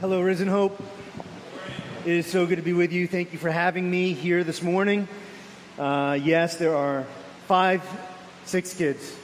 Hello, 0.00 0.22
Risen 0.22 0.48
Hope. 0.48 0.82
It 2.06 2.12
is 2.12 2.26
so 2.26 2.46
good 2.46 2.56
to 2.56 2.62
be 2.62 2.72
with 2.72 2.90
you. 2.90 3.06
Thank 3.06 3.34
you 3.34 3.38
for 3.38 3.50
having 3.50 3.90
me 3.90 4.14
here 4.14 4.42
this 4.42 4.62
morning. 4.62 5.06
Uh, 5.78 6.18
yes, 6.22 6.56
there 6.56 6.74
are 6.74 7.04
five, 7.46 7.82
six 8.46 8.72
kids, 8.72 9.14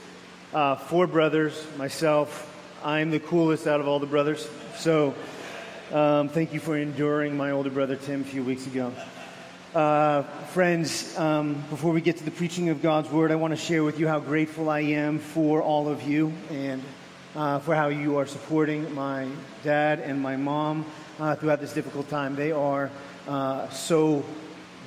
uh, 0.53 0.75
four 0.75 1.07
brothers, 1.07 1.65
myself. 1.79 2.55
I'm 2.83 3.09
the 3.09 3.19
coolest 3.19 3.65
out 3.65 3.79
of 3.79 3.87
all 3.87 3.97
the 3.97 4.05
brothers. 4.05 4.47
So 4.75 5.15
um, 5.91 6.29
thank 6.29 6.53
you 6.53 6.59
for 6.59 6.77
enduring 6.77 7.35
my 7.35 7.49
older 7.49 7.71
brother 7.71 7.95
Tim 7.95 8.21
a 8.21 8.23
few 8.23 8.43
weeks 8.43 8.67
ago. 8.67 8.93
Uh, 9.73 10.21
friends, 10.53 11.17
um, 11.17 11.55
before 11.71 11.91
we 11.91 12.01
get 12.01 12.17
to 12.17 12.23
the 12.23 12.29
preaching 12.29 12.69
of 12.69 12.83
God's 12.83 13.09
word, 13.09 13.31
I 13.31 13.35
want 13.35 13.49
to 13.51 13.59
share 13.59 13.83
with 13.83 13.99
you 13.99 14.07
how 14.07 14.19
grateful 14.19 14.69
I 14.69 14.81
am 14.81 15.17
for 15.17 15.59
all 15.59 15.89
of 15.89 16.03
you 16.03 16.31
and 16.51 16.83
uh, 17.37 17.59
for 17.59 17.75
how 17.75 17.87
you 17.87 18.17
are 18.17 18.25
supporting 18.25 18.93
my 18.95 19.27
dad 19.63 19.99
and 19.99 20.19
my 20.19 20.35
mom 20.35 20.83
uh, 21.19 21.35
throughout 21.35 21.61
this 21.61 21.71
difficult 21.71 22.09
time. 22.09 22.35
They 22.35 22.51
are 22.51 22.89
uh, 23.27 23.69
so 23.69 24.25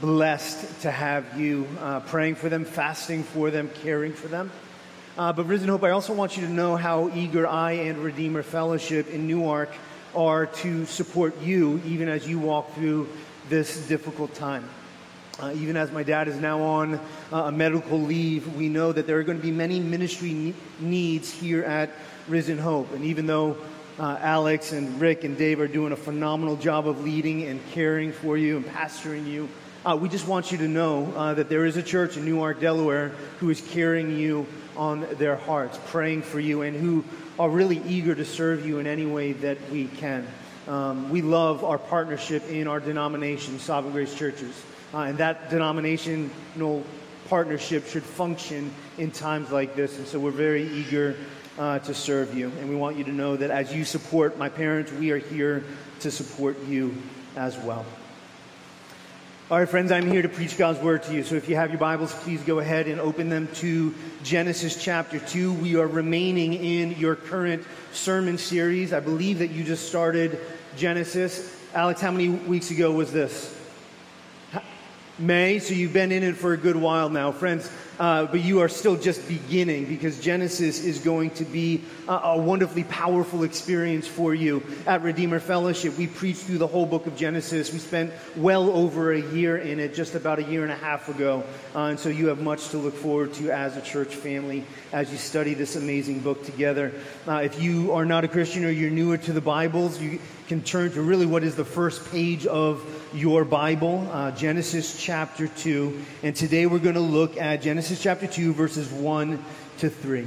blessed 0.01 0.83
to 0.83 0.91
have 0.91 1.39
you 1.39 1.69
uh, 1.79 2.01
praying 2.01 2.35
for 2.35 2.49
them, 2.49 2.65
fasting 2.65 3.23
for 3.23 3.53
them, 3.53 3.71
caring 3.83 4.13
for 4.13 4.27
them. 4.27 4.51
Uh, 5.17 5.33
but 5.33 5.45
Risen 5.45 5.69
Hope, 5.69 5.85
I 5.85 5.91
also 5.91 6.13
want 6.13 6.37
you 6.37 6.45
to 6.47 6.53
know 6.53 6.75
how 6.75 7.11
eager 7.15 7.47
I 7.47 7.73
and 7.73 7.99
Redeemer 7.99 8.43
Fellowship 8.43 9.09
in 9.11 9.29
Newark 9.29 9.71
are 10.15 10.47
to 10.47 10.87
support 10.87 11.41
you 11.43 11.81
even 11.87 12.09
as 12.09 12.27
you 12.27 12.41
walk 12.41 12.75
through 12.75 13.09
this 13.49 13.87
difficult 13.87 14.35
time. 14.35 14.69
Uh, 15.39 15.53
even 15.55 15.77
as 15.77 15.91
my 15.91 16.03
dad 16.03 16.27
is 16.27 16.37
now 16.37 16.61
on 16.61 16.95
uh, 17.33 17.45
a 17.45 17.53
medical 17.53 18.01
leave, 18.01 18.57
we 18.57 18.69
know 18.69 18.93
that 18.93 19.07
there 19.07 19.19
are 19.19 19.23
going 19.23 19.39
to 19.39 19.43
be 19.43 19.53
many 19.53 19.79
ministry 19.79 20.33
ne- 20.33 20.55
needs 20.81 21.31
here 21.31 21.63
at 21.63 21.91
Risen 22.31 22.59
Hope. 22.59 22.93
And 22.93 23.05
even 23.05 23.27
though 23.27 23.57
uh, 23.99 24.17
Alex 24.21 24.73
and 24.73 25.01
Rick 25.01 25.25
and 25.25 25.37
Dave 25.37 25.61
are 25.61 25.69
doing 25.69 25.93
a 25.93 25.97
phenomenal 25.97 26.57
job 26.57 26.89
of 26.89 27.03
leading 27.03 27.45
and 27.45 27.61
caring 27.73 28.13
for 28.13 28.39
you 28.39 28.57
and 28.57 28.65
pastoring 28.65 29.27
you, 29.27 29.49
uh, 29.85 29.99
we 30.01 30.09
just 30.09 30.29
want 30.29 30.53
you 30.53 30.59
to 30.59 30.69
know 30.69 31.13
uh, 31.17 31.35
that 31.35 31.49
there 31.49 31.67
is 31.67 31.77
a 31.77 31.83
church 31.83 32.17
in 32.17 32.25
Newark, 32.25 32.61
Delaware, 32.61 33.09
who 33.39 33.51
is 33.51 33.61
carrying 33.61 34.17
you 34.17 34.47
on 34.77 35.07
their 35.17 35.37
hearts, 35.37 35.79
praying 35.87 36.23
for 36.23 36.39
you, 36.39 36.63
and 36.63 36.77
who 36.77 37.05
are 37.39 37.51
really 37.51 37.83
eager 37.87 38.15
to 38.15 38.25
serve 38.25 38.65
you 38.65 38.79
in 38.79 38.87
any 38.87 39.07
way 39.07 39.33
that 39.33 39.59
we 39.71 39.89
can. 39.89 40.27
Um, 40.69 41.11
we 41.11 41.23
love 41.23 41.65
our 41.65 41.79
partnership 41.79 42.49
in 42.49 42.69
our 42.69 42.79
denomination, 42.79 43.59
Sovereign 43.59 43.93
Grace 43.93 44.15
Churches. 44.15 44.63
Uh, 44.93 44.99
and 44.99 45.19
that 45.19 45.51
denominational 45.51 46.85
partnership 47.29 47.87
should 47.87 48.03
function 48.03 48.71
in 48.99 49.11
times 49.11 49.51
like 49.51 49.75
this. 49.75 49.97
And 49.99 50.07
so 50.07 50.19
we're 50.21 50.31
very 50.31 50.65
eager 50.65 51.17
uh, 51.61 51.79
to 51.79 51.93
serve 51.93 52.35
you. 52.35 52.51
And 52.59 52.71
we 52.71 52.75
want 52.75 52.97
you 52.97 53.05
to 53.05 53.13
know 53.13 53.37
that 53.37 53.51
as 53.51 53.73
you 53.73 53.85
support 53.85 54.39
my 54.39 54.49
parents, 54.49 54.91
we 54.93 55.11
are 55.11 55.19
here 55.19 55.63
to 56.01 56.11
support 56.11 56.59
you 56.65 56.95
as 57.37 57.57
well. 57.59 57.85
All 59.51 59.59
right, 59.59 59.69
friends, 59.69 59.93
I'm 59.93 60.11
here 60.11 60.23
to 60.23 60.29
preach 60.29 60.57
God's 60.57 60.79
word 60.79 61.03
to 61.03 61.13
you. 61.13 61.23
So 61.23 61.35
if 61.35 61.51
you 61.51 61.57
have 61.57 61.71
your 61.71 61.79
Bibles, 61.79 62.15
please 62.15 62.41
go 62.43 62.61
ahead 62.61 62.87
and 62.87 62.99
open 62.99 63.29
them 63.29 63.47
to 63.57 63.95
Genesis 64.23 64.83
chapter 64.83 65.19
2. 65.19 65.53
We 65.53 65.77
are 65.77 65.87
remaining 65.87 66.55
in 66.55 66.93
your 66.93 67.15
current 67.15 67.67
sermon 67.93 68.39
series. 68.39 68.95
I 68.95 69.01
believe 69.01 69.41
that 69.41 69.51
you 69.51 69.63
just 69.63 69.87
started 69.87 70.39
Genesis. 70.79 71.55
Alex, 71.75 72.01
how 72.01 72.11
many 72.11 72.31
weeks 72.31 72.71
ago 72.71 72.91
was 72.91 73.13
this? 73.13 73.60
May, 75.21 75.59
so 75.59 75.75
you've 75.75 75.93
been 75.93 76.13
in 76.13 76.23
it 76.23 76.37
for 76.37 76.55
a 76.55 76.57
good 76.57 76.77
while 76.77 77.11
now. 77.11 77.31
Friends, 77.31 77.71
uh, 77.99 78.25
but 78.25 78.41
you 78.41 78.61
are 78.61 78.69
still 78.71 78.97
just 78.97 79.29
beginning 79.29 79.85
because 79.85 80.19
Genesis 80.19 80.83
is 80.83 80.99
going 80.99 81.29
to 81.33 81.45
be 81.45 81.83
a, 82.09 82.13
a, 82.13 82.39
wonderfully 82.39 82.85
powerful 82.85 83.43
experience 83.43 84.07
for 84.07 84.35
you. 84.35 84.63
At 84.87 85.03
Redeemer 85.03 85.39
Fellowship, 85.39 85.99
we 85.99 86.07
preached 86.07 86.41
through 86.45 86.57
the 86.57 86.67
whole 86.67 86.87
book 86.87 87.07
of 87.07 87.15
Genesis. 87.15 87.71
We 87.71 87.79
spent 87.79 88.15
well 88.35 88.71
over 88.71 89.13
a 89.13 89.21
year 89.21 89.59
in 89.59 89.79
it 89.79 89.93
just 89.93 90.15
about 90.15 90.39
a 90.39 90.45
year 90.45 90.63
and 90.63 90.73
a 90.73 90.77
half 90.77 91.11
ago. 91.11 91.45
Uh, 91.75 91.81
and 91.81 92.01
so 92.01 92.09
you 92.09 92.29
have 92.29 92.41
much 92.41 92.69
to 92.71 92.79
look 92.79 92.95
forward 92.95 93.35
to 93.35 93.51
as 93.51 93.77
a 93.77 93.83
church 93.83 94.15
family 94.15 94.65
as 94.95 95.13
you 95.13 95.19
study 95.19 95.53
this 95.53 95.77
amazing 95.77 96.21
book 96.21 96.43
together. 96.47 96.95
Uh, 97.29 97.43
if 97.45 97.61
you 97.61 97.93
are 97.93 98.07
not 98.07 98.25
a 98.25 98.29
Christian 98.29 98.65
or 98.65 98.71
you're 98.71 98.91
newer 98.91 99.19
to 99.19 99.35
the 99.35 99.43
Bibles, 99.43 100.01
you 100.01 100.19
can 100.49 100.63
turn 100.63 100.91
to 100.91 101.03
really 101.03 101.27
what 101.27 101.45
is 101.45 101.55
the 101.55 101.65
first 101.65 102.11
page 102.11 102.47
of 102.47 103.00
your 103.13 103.45
Bible, 103.45 104.09
uh, 104.13 104.31
Genesis 104.31 105.03
chapter 105.03 105.49
2. 105.49 106.05
And 106.23 106.35
today 106.35 106.67
we're 106.67 106.79
going 106.79 106.95
to 106.95 107.01
look 107.01 107.37
at 107.37 107.63
Genesis 107.63 108.03
chapter 108.03 108.27
2, 108.27 108.55
verses 108.55 108.91
1 108.91 109.43
to 109.79 109.91
3. 109.91 110.27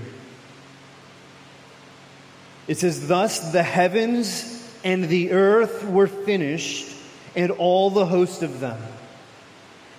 It 2.67 2.77
says, 2.77 3.07
Thus 3.07 3.51
the 3.51 3.63
heavens 3.63 4.71
and 4.83 5.07
the 5.07 5.31
earth 5.31 5.85
were 5.85 6.07
finished, 6.07 6.89
and 7.35 7.51
all 7.51 7.89
the 7.89 8.05
host 8.05 8.43
of 8.43 8.59
them. 8.59 8.81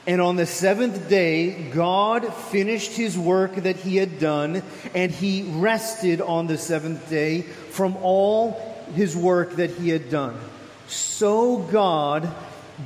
And 0.06 0.20
on 0.20 0.36
the 0.36 0.46
seventh 0.46 1.08
day, 1.08 1.70
God 1.70 2.32
finished 2.32 2.92
his 2.92 3.18
work 3.18 3.54
that 3.56 3.76
he 3.76 3.96
had 3.96 4.18
done, 4.18 4.62
and 4.94 5.10
he 5.10 5.42
rested 5.42 6.20
on 6.20 6.46
the 6.46 6.58
seventh 6.58 7.08
day 7.08 7.42
from 7.42 7.96
all 7.96 8.52
his 8.94 9.16
work 9.16 9.52
that 9.52 9.70
he 9.70 9.88
had 9.88 10.10
done. 10.10 10.38
So 10.86 11.58
God 11.58 12.30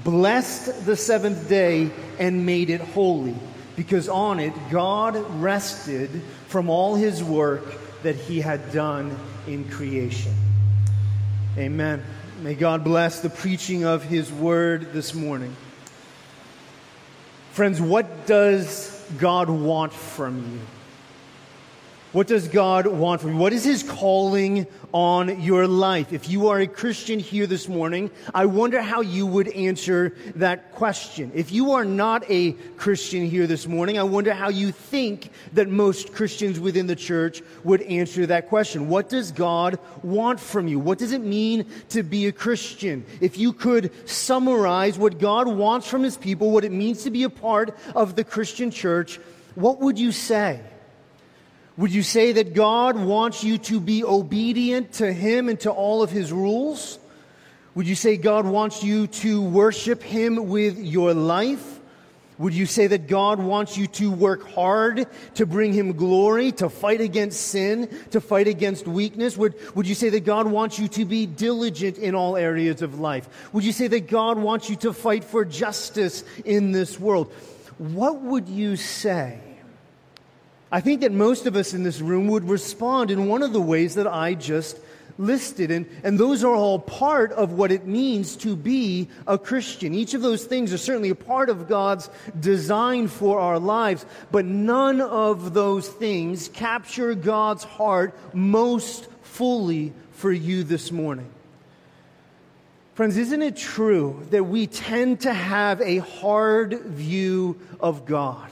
blessed 0.04 0.86
the 0.86 0.96
seventh 0.96 1.48
day 1.48 1.90
and 2.18 2.44
made 2.44 2.70
it 2.70 2.80
holy, 2.80 3.34
because 3.76 4.08
on 4.08 4.40
it 4.40 4.52
God 4.70 5.16
rested 5.40 6.22
from 6.48 6.68
all 6.70 6.94
his 6.94 7.22
work 7.22 7.64
that 8.02 8.16
he 8.16 8.40
had 8.40 8.72
done 8.72 9.16
in 9.46 9.68
creation. 9.68 10.34
Amen. 11.56 12.04
May 12.42 12.54
God 12.54 12.84
bless 12.84 13.20
the 13.20 13.30
preaching 13.30 13.84
of 13.84 14.04
his 14.04 14.30
word 14.30 14.92
this 14.92 15.14
morning. 15.14 15.56
Friends, 17.52 17.80
what 17.80 18.26
does 18.26 19.04
God 19.18 19.50
want 19.50 19.92
from 19.92 20.38
you? 20.52 20.60
What 22.12 22.26
does 22.26 22.48
God 22.48 22.86
want 22.86 23.20
from 23.20 23.32
you? 23.32 23.36
What 23.36 23.52
is 23.52 23.64
His 23.64 23.82
calling 23.82 24.66
on 24.92 25.42
your 25.42 25.66
life? 25.66 26.10
If 26.10 26.30
you 26.30 26.48
are 26.48 26.58
a 26.58 26.66
Christian 26.66 27.18
here 27.18 27.46
this 27.46 27.68
morning, 27.68 28.10
I 28.34 28.46
wonder 28.46 28.80
how 28.80 29.02
you 29.02 29.26
would 29.26 29.48
answer 29.48 30.16
that 30.36 30.72
question. 30.72 31.30
If 31.34 31.52
you 31.52 31.72
are 31.72 31.84
not 31.84 32.24
a 32.30 32.52
Christian 32.78 33.26
here 33.26 33.46
this 33.46 33.66
morning, 33.66 33.98
I 33.98 34.04
wonder 34.04 34.32
how 34.32 34.48
you 34.48 34.72
think 34.72 35.30
that 35.52 35.68
most 35.68 36.14
Christians 36.14 36.58
within 36.58 36.86
the 36.86 36.96
church 36.96 37.42
would 37.62 37.82
answer 37.82 38.24
that 38.24 38.48
question. 38.48 38.88
What 38.88 39.10
does 39.10 39.30
God 39.30 39.78
want 40.02 40.40
from 40.40 40.66
you? 40.66 40.78
What 40.78 40.96
does 40.96 41.12
it 41.12 41.20
mean 41.20 41.66
to 41.90 42.02
be 42.02 42.26
a 42.26 42.32
Christian? 42.32 43.04
If 43.20 43.36
you 43.36 43.52
could 43.52 44.08
summarize 44.08 44.98
what 44.98 45.18
God 45.18 45.46
wants 45.46 45.86
from 45.86 46.04
His 46.04 46.16
people, 46.16 46.52
what 46.52 46.64
it 46.64 46.72
means 46.72 47.02
to 47.02 47.10
be 47.10 47.24
a 47.24 47.30
part 47.30 47.76
of 47.94 48.16
the 48.16 48.24
Christian 48.24 48.70
church, 48.70 49.20
what 49.56 49.80
would 49.80 49.98
you 49.98 50.10
say? 50.10 50.62
Would 51.78 51.94
you 51.94 52.02
say 52.02 52.32
that 52.32 52.54
God 52.54 52.98
wants 52.98 53.44
you 53.44 53.56
to 53.58 53.78
be 53.78 54.02
obedient 54.02 54.94
to 54.94 55.12
Him 55.12 55.48
and 55.48 55.58
to 55.60 55.70
all 55.70 56.02
of 56.02 56.10
His 56.10 56.32
rules? 56.32 56.98
Would 57.76 57.86
you 57.86 57.94
say 57.94 58.16
God 58.16 58.46
wants 58.46 58.82
you 58.82 59.06
to 59.06 59.40
worship 59.40 60.02
Him 60.02 60.48
with 60.48 60.76
your 60.76 61.14
life? 61.14 61.78
Would 62.36 62.52
you 62.52 62.66
say 62.66 62.88
that 62.88 63.06
God 63.06 63.38
wants 63.38 63.76
you 63.76 63.86
to 63.86 64.10
work 64.10 64.50
hard 64.50 65.06
to 65.34 65.46
bring 65.46 65.72
Him 65.72 65.92
glory, 65.92 66.50
to 66.52 66.68
fight 66.68 67.00
against 67.00 67.40
sin, 67.42 67.88
to 68.10 68.20
fight 68.20 68.48
against 68.48 68.88
weakness? 68.88 69.36
Would, 69.36 69.54
would 69.76 69.86
you 69.86 69.94
say 69.94 70.08
that 70.08 70.24
God 70.24 70.48
wants 70.48 70.80
you 70.80 70.88
to 70.88 71.04
be 71.04 71.26
diligent 71.26 71.98
in 71.98 72.16
all 72.16 72.36
areas 72.36 72.82
of 72.82 72.98
life? 72.98 73.28
Would 73.52 73.62
you 73.62 73.72
say 73.72 73.86
that 73.86 74.08
God 74.08 74.36
wants 74.36 74.68
you 74.68 74.74
to 74.76 74.92
fight 74.92 75.22
for 75.22 75.44
justice 75.44 76.24
in 76.44 76.72
this 76.72 76.98
world? 76.98 77.32
What 77.78 78.20
would 78.20 78.48
you 78.48 78.74
say? 78.74 79.38
I 80.70 80.80
think 80.80 81.00
that 81.00 81.12
most 81.12 81.46
of 81.46 81.56
us 81.56 81.72
in 81.72 81.82
this 81.82 82.00
room 82.00 82.28
would 82.28 82.48
respond 82.48 83.10
in 83.10 83.26
one 83.26 83.42
of 83.42 83.52
the 83.52 83.60
ways 83.60 83.94
that 83.94 84.06
I 84.06 84.34
just 84.34 84.78
listed. 85.18 85.70
And, 85.70 85.86
and 86.04 86.18
those 86.18 86.44
are 86.44 86.54
all 86.54 86.78
part 86.78 87.32
of 87.32 87.52
what 87.52 87.72
it 87.72 87.86
means 87.86 88.36
to 88.36 88.54
be 88.54 89.08
a 89.26 89.36
Christian. 89.36 89.94
Each 89.94 90.14
of 90.14 90.22
those 90.22 90.44
things 90.44 90.72
are 90.72 90.78
certainly 90.78 91.10
a 91.10 91.14
part 91.14 91.50
of 91.50 91.68
God's 91.68 92.08
design 92.38 93.08
for 93.08 93.40
our 93.40 93.58
lives, 93.58 94.06
but 94.30 94.44
none 94.44 95.00
of 95.00 95.54
those 95.54 95.88
things 95.88 96.48
capture 96.48 97.14
God's 97.14 97.64
heart 97.64 98.14
most 98.32 99.08
fully 99.22 99.92
for 100.12 100.32
you 100.32 100.64
this 100.64 100.92
morning. 100.92 101.30
Friends, 102.94 103.16
isn't 103.16 103.42
it 103.42 103.56
true 103.56 104.26
that 104.30 104.44
we 104.44 104.66
tend 104.66 105.20
to 105.20 105.32
have 105.32 105.80
a 105.80 105.98
hard 105.98 106.80
view 106.80 107.60
of 107.78 108.04
God? 108.04 108.50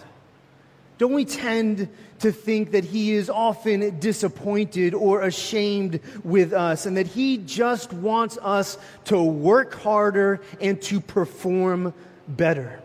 Don't 0.98 1.12
we 1.12 1.24
tend 1.26 1.88
to 2.20 2.32
think 2.32 2.70
that 2.70 2.84
he 2.84 3.12
is 3.12 3.28
often 3.28 3.98
disappointed 3.98 4.94
or 4.94 5.22
ashamed 5.22 6.00
with 6.24 6.54
us 6.54 6.86
and 6.86 6.96
that 6.96 7.06
he 7.06 7.36
just 7.36 7.92
wants 7.92 8.38
us 8.40 8.78
to 9.04 9.22
work 9.22 9.74
harder 9.74 10.40
and 10.60 10.80
to 10.82 11.00
perform 11.00 11.92
better? 12.26 12.80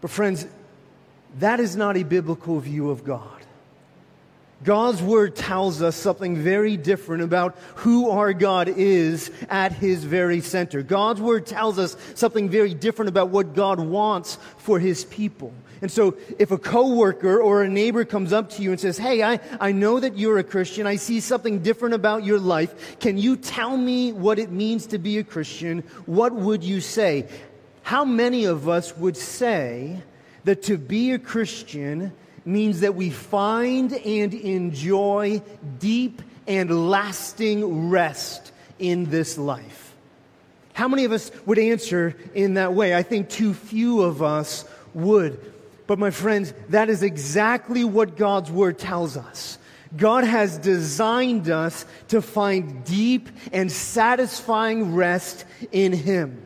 But, 0.00 0.10
friends, 0.10 0.46
that 1.38 1.60
is 1.60 1.76
not 1.76 1.96
a 1.96 2.02
biblical 2.02 2.58
view 2.58 2.90
of 2.90 3.04
God. 3.04 3.42
God's 4.62 5.02
word 5.02 5.36
tells 5.36 5.82
us 5.82 5.96
something 5.96 6.36
very 6.36 6.76
different 6.76 7.22
about 7.22 7.56
who 7.76 8.10
our 8.10 8.32
God 8.32 8.68
is 8.68 9.30
at 9.50 9.72
his 9.72 10.04
very 10.04 10.40
center. 10.40 10.82
God's 10.82 11.20
word 11.20 11.46
tells 11.46 11.78
us 11.78 11.96
something 12.14 12.48
very 12.48 12.72
different 12.72 13.08
about 13.08 13.28
what 13.28 13.54
God 13.54 13.80
wants 13.80 14.38
for 14.58 14.78
his 14.78 15.04
people. 15.04 15.52
And 15.82 15.90
so 15.90 16.16
if 16.38 16.50
a 16.50 16.56
coworker 16.56 17.42
or 17.42 17.62
a 17.62 17.68
neighbor 17.68 18.06
comes 18.06 18.32
up 18.32 18.48
to 18.50 18.62
you 18.62 18.70
and 18.70 18.80
says, 18.80 18.96
Hey, 18.96 19.22
I, 19.22 19.40
I 19.60 19.72
know 19.72 20.00
that 20.00 20.16
you're 20.16 20.38
a 20.38 20.44
Christian. 20.44 20.86
I 20.86 20.96
see 20.96 21.20
something 21.20 21.60
different 21.60 21.94
about 21.94 22.24
your 22.24 22.38
life. 22.38 22.98
Can 23.00 23.18
you 23.18 23.36
tell 23.36 23.76
me 23.76 24.12
what 24.12 24.38
it 24.38 24.50
means 24.50 24.86
to 24.86 24.98
be 24.98 25.18
a 25.18 25.24
Christian? 25.24 25.80
What 26.06 26.32
would 26.32 26.64
you 26.64 26.80
say? 26.80 27.28
How 27.82 28.04
many 28.06 28.46
of 28.46 28.66
us 28.66 28.96
would 28.96 29.16
say 29.16 30.00
that 30.44 30.62
to 30.64 30.78
be 30.78 31.12
a 31.12 31.18
Christian 31.18 32.12
means 32.44 32.80
that 32.80 32.94
we 32.94 33.10
find 33.10 33.92
and 33.92 34.34
enjoy 34.34 35.42
deep 35.78 36.22
and 36.46 36.90
lasting 36.90 37.88
rest 37.90 38.52
in 38.78 39.10
this 39.10 39.38
life. 39.38 39.94
How 40.74 40.88
many 40.88 41.04
of 41.04 41.12
us 41.12 41.30
would 41.46 41.58
answer 41.58 42.16
in 42.34 42.54
that 42.54 42.74
way? 42.74 42.94
I 42.94 43.02
think 43.02 43.28
too 43.28 43.54
few 43.54 44.02
of 44.02 44.22
us 44.22 44.64
would. 44.92 45.52
But 45.86 45.98
my 45.98 46.10
friends, 46.10 46.52
that 46.70 46.90
is 46.90 47.02
exactly 47.02 47.84
what 47.84 48.16
God's 48.16 48.50
Word 48.50 48.78
tells 48.78 49.16
us. 49.16 49.58
God 49.96 50.24
has 50.24 50.58
designed 50.58 51.48
us 51.48 51.86
to 52.08 52.20
find 52.20 52.84
deep 52.84 53.28
and 53.52 53.70
satisfying 53.70 54.94
rest 54.94 55.44
in 55.70 55.92
Him. 55.92 56.42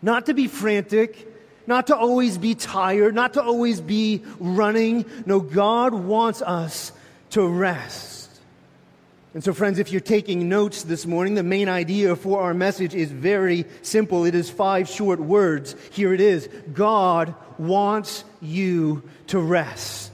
Not 0.00 0.26
to 0.26 0.34
be 0.34 0.46
frantic, 0.46 1.31
not 1.66 1.88
to 1.88 1.96
always 1.96 2.38
be 2.38 2.54
tired, 2.54 3.14
not 3.14 3.34
to 3.34 3.42
always 3.42 3.80
be 3.80 4.22
running. 4.38 5.04
No, 5.26 5.40
God 5.40 5.94
wants 5.94 6.42
us 6.42 6.92
to 7.30 7.46
rest. 7.46 8.12
And 9.34 9.42
so, 9.42 9.54
friends, 9.54 9.78
if 9.78 9.90
you're 9.90 10.00
taking 10.00 10.48
notes 10.50 10.82
this 10.82 11.06
morning, 11.06 11.34
the 11.34 11.42
main 11.42 11.68
idea 11.68 12.16
for 12.16 12.42
our 12.42 12.52
message 12.52 12.94
is 12.94 13.10
very 13.10 13.64
simple. 13.80 14.26
It 14.26 14.34
is 14.34 14.50
five 14.50 14.88
short 14.88 15.20
words. 15.20 15.74
Here 15.90 16.12
it 16.12 16.20
is 16.20 16.48
God 16.74 17.34
wants 17.58 18.24
you 18.42 19.02
to 19.28 19.38
rest. 19.38 20.10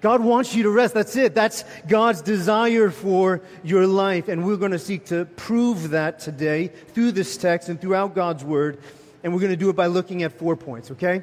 God 0.00 0.22
wants 0.22 0.54
you 0.54 0.64
to 0.64 0.70
rest. 0.70 0.94
That's 0.94 1.16
it. 1.16 1.34
That's 1.34 1.64
God's 1.88 2.20
desire 2.20 2.90
for 2.90 3.40
your 3.64 3.86
life. 3.86 4.28
And 4.28 4.46
we're 4.46 4.56
going 4.56 4.72
to 4.72 4.78
seek 4.78 5.06
to 5.06 5.24
prove 5.24 5.90
that 5.90 6.20
today 6.20 6.68
through 6.68 7.12
this 7.12 7.36
text 7.36 7.68
and 7.68 7.80
throughout 7.80 8.14
God's 8.14 8.44
word 8.44 8.78
and 9.22 9.32
we're 9.32 9.40
going 9.40 9.52
to 9.52 9.56
do 9.56 9.70
it 9.70 9.76
by 9.76 9.86
looking 9.86 10.22
at 10.22 10.32
four 10.32 10.56
points, 10.56 10.90
okay? 10.92 11.22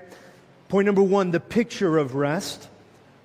Point 0.69 0.85
number 0.85 1.03
one, 1.03 1.31
the 1.31 1.39
picture 1.39 1.97
of 1.97 2.15
rest. 2.15 2.67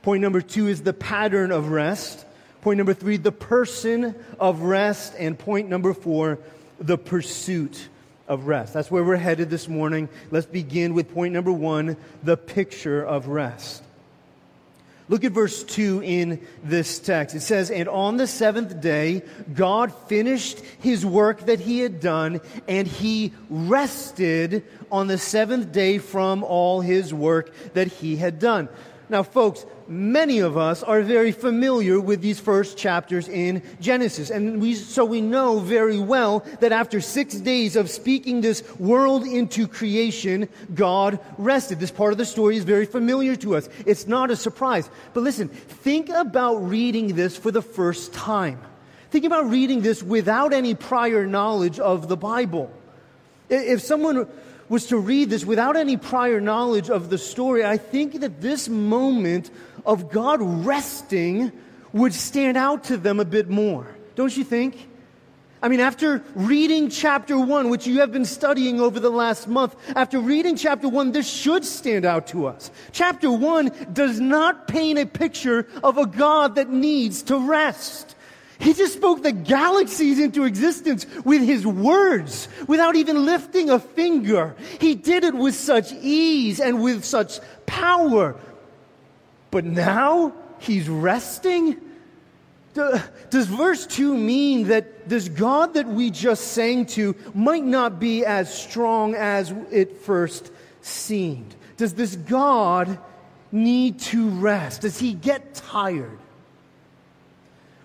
Point 0.03 0.23
number 0.23 0.41
two 0.41 0.69
is 0.69 0.83
the 0.83 0.93
pattern 0.93 1.53
of 1.53 1.71
rest. 1.71 2.25
Point 2.61 2.77
number 2.79 2.95
three, 2.95 3.17
the 3.17 3.33
person 3.33 4.15
of 4.39 4.63
rest. 4.63 5.15
And 5.19 5.39
point 5.39 5.69
number 5.69 5.95
four, 5.95 6.39
the 6.79 6.99
pursuit 6.99 7.89
of 8.29 8.47
rest. 8.47 8.73
That's 8.75 8.91
where 8.91 9.03
we're 9.03 9.17
headed 9.17 9.51
this 9.51 9.69
morning. 9.69 10.09
Let's 10.31 10.47
begin 10.47 10.95
with 10.95 11.13
point 11.13 11.33
number 11.33 11.53
one, 11.53 11.97
the 12.23 12.37
picture 12.37 13.03
of 13.05 13.27
rest. 13.27 13.83
Look 15.11 15.25
at 15.25 15.33
verse 15.33 15.65
2 15.65 16.05
in 16.05 16.41
this 16.63 17.01
text. 17.01 17.35
It 17.35 17.41
says, 17.41 17.73
And 17.73 17.89
on 17.89 18.17
the 18.17 18.29
seventh 18.29 18.81
day, 18.81 19.23
God 19.53 19.93
finished 20.07 20.61
his 20.79 21.05
work 21.05 21.47
that 21.47 21.59
he 21.59 21.81
had 21.81 21.99
done, 21.99 22.41
and 22.69 22.87
he 22.87 23.33
rested 23.49 24.63
on 24.89 25.09
the 25.09 25.19
seventh 25.19 25.73
day 25.73 25.99
from 25.99 26.45
all 26.45 26.81
his 26.81 27.13
work 27.13 27.53
that 27.75 27.89
he 27.89 28.19
had 28.19 28.39
done. 28.39 28.69
Now, 29.09 29.25
folks, 29.25 29.67
many 29.91 30.39
of 30.39 30.57
us 30.57 30.85
are 30.85 31.03
very 31.03 31.33
familiar 31.33 32.01
with 32.01 32.23
these 32.23 32.39
first 32.39 32.79
chapters 32.79 33.29
in 33.29 33.61
Genesis. 33.81 34.31
And 34.31 34.61
we, 34.61 34.75
so 34.75 35.05
we 35.05 35.21
know 35.21 35.59
very 35.59 35.99
well 35.99 36.45
that 36.61 36.71
after 36.71 37.01
six 37.01 37.35
days 37.35 37.75
of 37.75 37.91
speaking 37.91 38.41
this 38.41 38.63
world 38.79 39.25
into 39.25 39.67
creation, 39.67 40.49
God 40.75 41.19
rested. 41.37 41.81
This 41.81 41.91
part 41.91 42.13
of 42.13 42.19
the 42.19 42.25
story 42.25 42.57
is 42.57 42.65
very 42.65 42.87
familiar 42.87 43.35
to 43.37 43.57
us. 43.57 43.69
It's 43.85 44.07
not 44.07 44.31
a 44.31 44.37
surprise. 44.37 44.89
But 45.13 45.23
listen, 45.23 45.49
think 45.49 46.09
about 46.09 46.57
reading 46.59 47.17
this 47.17 47.37
for 47.37 47.51
the 47.51 47.63
first 47.63 48.15
time. 48.15 48.61
Think 49.11 49.25
about 49.25 49.51
reading 49.51 49.83
this 49.83 50.05
without 50.05 50.53
any 50.53 50.77
prior 50.77 51.27
knowledge 51.27 51.81
of 51.81 52.09
the 52.09 52.17
Bible. 52.17 52.73
If 53.49 53.81
someone 53.81 54.29
was 54.71 54.87
to 54.87 54.97
read 54.97 55.29
this 55.29 55.45
without 55.45 55.77
any 55.77 55.97
prior 55.97 56.41
knowledge 56.41 56.89
of 56.89 57.11
the 57.11 57.19
story, 57.19 57.65
I 57.65 57.77
think 57.77 58.21
that 58.21 58.41
this 58.41 58.69
moment 58.69 59.51
of 59.85 60.11
God 60.11 60.39
resting 60.41 61.53
would 61.93 62.15
stand 62.15 62.57
out 62.57 62.85
to 62.85 62.97
them 62.97 63.19
a 63.19 63.25
bit 63.25 63.51
more. 63.51 63.87
Don't 64.15 64.35
you 64.35 64.45
think? 64.45 64.87
I 65.61 65.69
mean, 65.69 65.81
after 65.81 66.23
reading 66.35 66.89
chapter 66.89 67.37
one, 67.37 67.69
which 67.69 67.87
you 67.87 67.99
have 67.99 68.13
been 68.13 68.25
studying 68.25 68.81
over 68.81 69.01
the 69.01 69.11
last 69.11 69.49
month, 69.49 69.75
after 69.95 70.21
reading 70.21 70.57
chapter 70.57 70.89
one, 70.89 71.11
this 71.11 71.29
should 71.29 71.65
stand 71.65 72.05
out 72.05 72.29
to 72.29 72.47
us. 72.47 72.71
Chapter 72.93 73.31
one 73.31 73.73
does 73.93 74.21
not 74.21 74.69
paint 74.69 75.01
a 75.01 75.05
picture 75.05 75.67
of 75.83 75.99
a 75.99 76.07
God 76.07 76.55
that 76.55 76.71
needs 76.71 77.23
to 77.25 77.37
rest. 77.39 78.15
He 78.61 78.75
just 78.75 78.93
spoke 78.93 79.23
the 79.23 79.33
galaxies 79.33 80.19
into 80.19 80.45
existence 80.45 81.07
with 81.25 81.43
his 81.43 81.67
words 81.67 82.47
without 82.67 82.95
even 82.95 83.25
lifting 83.25 83.71
a 83.71 83.79
finger. 83.79 84.55
He 84.79 84.95
did 84.95 85.25
it 85.25 85.35
with 85.35 85.55
such 85.55 85.93
ease 85.93 86.61
and 86.61 86.83
with 86.83 87.05
such 87.05 87.41
power. 87.65 88.37
But 89.51 89.65
now 89.65 90.35
he's 90.59 90.91
resting? 90.91 91.81
Does 92.75 93.47
verse 93.47 93.87
2 93.87 94.15
mean 94.17 94.69
that 94.69 95.09
this 95.09 95.29
God 95.29 95.75
that 95.75 95.89
we 95.89 96.11
just 96.11 96.49
sang 96.49 96.85
to 96.87 97.17
might 97.35 97.65
not 97.65 97.99
be 97.99 98.27
as 98.27 98.53
strong 98.53 99.15
as 99.15 99.53
it 99.71 100.03
first 100.03 100.53
seemed? 100.83 101.57
Does 101.79 101.95
this 101.95 102.15
God 102.15 102.99
need 103.51 104.01
to 104.01 104.29
rest? 104.29 104.83
Does 104.83 104.99
he 104.99 105.15
get 105.15 105.55
tired? 105.55 106.19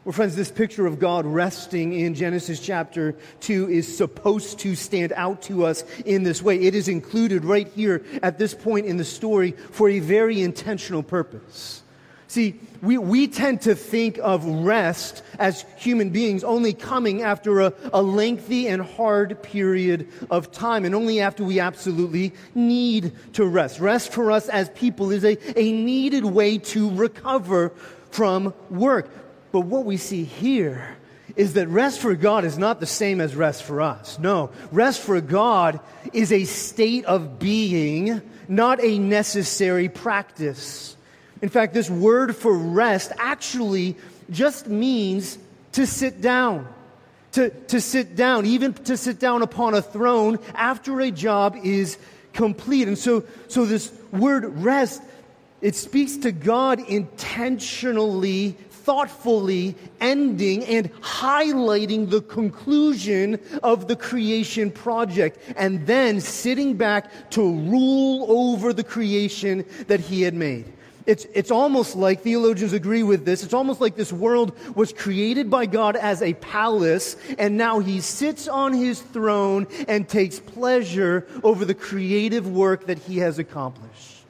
Well, 0.05 0.13
friends, 0.13 0.35
this 0.35 0.51
picture 0.51 0.85
of 0.85 0.99
God 0.99 1.25
resting 1.25 1.93
in 1.93 2.13
Genesis 2.13 2.59
chapter 2.59 3.15
2 3.39 3.71
is 3.71 3.97
supposed 3.97 4.59
to 4.59 4.75
stand 4.75 5.11
out 5.13 5.41
to 5.43 5.65
us 5.65 5.83
in 6.05 6.21
this 6.21 6.43
way. 6.43 6.59
It 6.59 6.75
is 6.75 6.87
included 6.87 7.43
right 7.43 7.67
here 7.69 8.05
at 8.21 8.37
this 8.37 8.53
point 8.53 8.85
in 8.85 8.97
the 8.97 9.03
story 9.03 9.53
for 9.71 9.89
a 9.89 9.97
very 9.97 10.43
intentional 10.43 11.01
purpose. 11.01 11.81
See, 12.27 12.59
we, 12.83 12.99
we 12.99 13.27
tend 13.27 13.61
to 13.61 13.73
think 13.73 14.19
of 14.21 14.45
rest 14.45 15.23
as 15.39 15.65
human 15.75 16.11
beings 16.11 16.43
only 16.43 16.73
coming 16.73 17.23
after 17.23 17.61
a, 17.61 17.73
a 17.91 18.03
lengthy 18.03 18.67
and 18.67 18.83
hard 18.83 19.41
period 19.41 20.07
of 20.29 20.51
time, 20.51 20.85
and 20.85 20.93
only 20.93 21.19
after 21.19 21.43
we 21.43 21.59
absolutely 21.59 22.33
need 22.53 23.13
to 23.33 23.43
rest. 23.43 23.79
Rest 23.79 24.13
for 24.13 24.31
us 24.31 24.49
as 24.49 24.69
people 24.69 25.09
is 25.09 25.25
a, 25.25 25.35
a 25.59 25.71
needed 25.71 26.25
way 26.25 26.59
to 26.59 26.91
recover 26.91 27.71
from 28.11 28.53
work. 28.69 29.09
But 29.55 29.67
what 29.67 29.85
we 29.85 29.95
see 29.95 30.25
here 30.25 30.97
is 31.37 31.53
that 31.53 31.69
rest 31.69 32.01
for 32.01 32.13
God 32.13 32.43
is 32.43 32.57
not 32.57 32.81
the 32.81 32.85
same 32.85 33.21
as 33.21 33.37
rest 33.37 33.63
for 33.63 33.79
us. 33.79 34.19
No, 34.19 34.49
rest 34.69 34.99
for 34.99 35.21
God 35.21 35.79
is 36.11 36.33
a 36.33 36.43
state 36.43 37.05
of 37.05 37.39
being, 37.39 38.21
not 38.49 38.83
a 38.83 38.99
necessary 38.99 39.87
practice. 39.87 40.97
In 41.41 41.47
fact, 41.47 41.73
this 41.73 41.89
word 41.89 42.35
for 42.35 42.53
rest 42.53 43.13
actually 43.17 43.95
just 44.29 44.67
means 44.67 45.37
to 45.71 45.87
sit 45.87 46.19
down. 46.19 46.67
To, 47.31 47.49
to 47.49 47.79
sit 47.79 48.17
down, 48.17 48.45
even 48.45 48.73
to 48.73 48.97
sit 48.97 49.19
down 49.19 49.41
upon 49.41 49.73
a 49.73 49.81
throne 49.81 50.37
after 50.53 50.99
a 50.99 51.11
job 51.11 51.55
is 51.63 51.97
complete. 52.33 52.89
And 52.89 52.97
so, 52.97 53.23
so 53.47 53.63
this 53.65 53.89
word 54.11 54.43
rest, 54.61 55.01
it 55.61 55.75
speaks 55.75 56.17
to 56.17 56.33
God 56.33 56.81
intentionally 56.81 58.57
thoughtfully 58.85 59.75
ending 59.99 60.63
and 60.65 60.93
highlighting 61.01 62.09
the 62.09 62.21
conclusion 62.21 63.39
of 63.63 63.87
the 63.87 63.95
creation 63.95 64.69
project 64.69 65.39
and 65.57 65.85
then 65.87 66.21
sitting 66.21 66.75
back 66.77 67.31
to 67.31 67.41
rule 67.41 68.25
over 68.29 68.71
the 68.71 68.83
creation 68.83 69.65
that 69.87 69.99
he 69.99 70.21
had 70.21 70.35
made. 70.35 70.71
It's, 71.07 71.25
it's 71.35 71.51
almost 71.51 71.95
like, 71.95 72.21
theologians 72.21 72.73
agree 72.73 73.03
with 73.03 73.25
this, 73.25 73.43
it's 73.43 73.53
almost 73.53 73.79
like 73.79 73.95
this 73.95 74.11
world 74.11 74.57
was 74.75 74.91
created 74.91 75.51
by 75.51 75.67
God 75.67 75.95
as 75.95 76.21
a 76.23 76.33
palace, 76.33 77.15
and 77.37 77.57
now 77.57 77.79
he 77.79 78.01
sits 78.01 78.47
on 78.47 78.73
his 78.73 79.01
throne 79.01 79.67
and 79.87 80.09
takes 80.09 80.39
pleasure 80.39 81.27
over 81.43 81.63
the 81.63 81.75
creative 81.75 82.47
work 82.47 82.87
that 82.87 82.97
he 82.97 83.17
has 83.19 83.37
accomplished. 83.37 84.23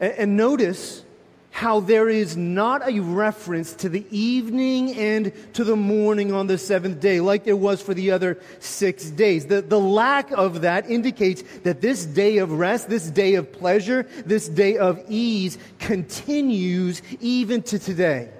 And, 0.00 0.12
and 0.12 0.36
notice 0.36 1.04
how 1.52 1.80
there 1.80 2.08
is 2.08 2.34
not 2.34 2.88
a 2.88 2.98
reference 2.98 3.74
to 3.74 3.88
the 3.90 4.04
evening 4.10 4.94
and 4.96 5.32
to 5.52 5.62
the 5.62 5.76
morning 5.76 6.32
on 6.32 6.46
the 6.46 6.56
seventh 6.56 6.98
day, 6.98 7.20
like 7.20 7.44
there 7.44 7.54
was 7.54 7.80
for 7.80 7.92
the 7.92 8.10
other 8.10 8.38
six 8.58 9.10
days. 9.10 9.46
The, 9.46 9.60
the 9.60 9.78
lack 9.78 10.32
of 10.32 10.62
that 10.62 10.90
indicates 10.90 11.44
that 11.62 11.82
this 11.82 12.06
day 12.06 12.38
of 12.38 12.52
rest, 12.52 12.88
this 12.88 13.08
day 13.08 13.34
of 13.34 13.52
pleasure, 13.52 14.04
this 14.24 14.48
day 14.48 14.78
of 14.78 15.04
ease 15.08 15.58
continues 15.78 17.02
even 17.20 17.62
to 17.64 17.78
today. 17.78 18.30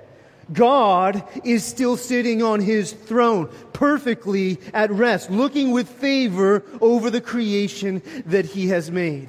God 0.50 1.22
is 1.44 1.64
still 1.64 1.98
sitting 1.98 2.42
on 2.42 2.60
his 2.60 2.92
throne, 2.92 3.50
perfectly 3.74 4.58
at 4.72 4.90
rest, 4.90 5.30
looking 5.30 5.70
with 5.70 5.88
favor 5.88 6.64
over 6.80 7.10
the 7.10 7.20
creation 7.20 8.02
that 8.26 8.46
he 8.46 8.68
has 8.68 8.90
made. 8.90 9.28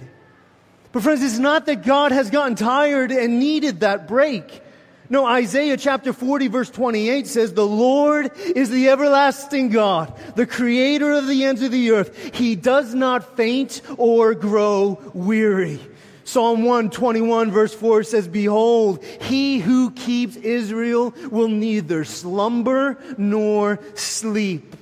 But 0.93 1.01
friends, 1.01 1.23
it's 1.23 1.39
not 1.39 1.65
that 1.65 1.83
God 1.83 2.11
has 2.11 2.29
gotten 2.29 2.55
tired 2.55 3.11
and 3.11 3.39
needed 3.39 3.81
that 3.81 4.07
break. 4.07 4.61
No, 5.09 5.25
Isaiah 5.25 5.75
chapter 5.75 6.13
40 6.13 6.47
verse 6.47 6.69
28 6.69 7.27
says, 7.27 7.53
The 7.53 7.65
Lord 7.65 8.31
is 8.37 8.69
the 8.69 8.89
everlasting 8.89 9.69
God, 9.69 10.13
the 10.35 10.45
creator 10.45 11.11
of 11.11 11.27
the 11.27 11.45
ends 11.45 11.63
of 11.63 11.71
the 11.71 11.91
earth. 11.91 12.35
He 12.35 12.55
does 12.55 12.93
not 12.93 13.35
faint 13.35 13.81
or 13.97 14.35
grow 14.35 15.01
weary. 15.13 15.79
Psalm 16.25 16.63
121 16.63 17.51
verse 17.51 17.73
4 17.73 18.03
says, 18.03 18.27
Behold, 18.27 19.03
he 19.03 19.57
who 19.59 19.91
keeps 19.91 20.35
Israel 20.35 21.13
will 21.31 21.49
neither 21.49 22.05
slumber 22.05 22.97
nor 23.17 23.79
sleep. 23.95 24.75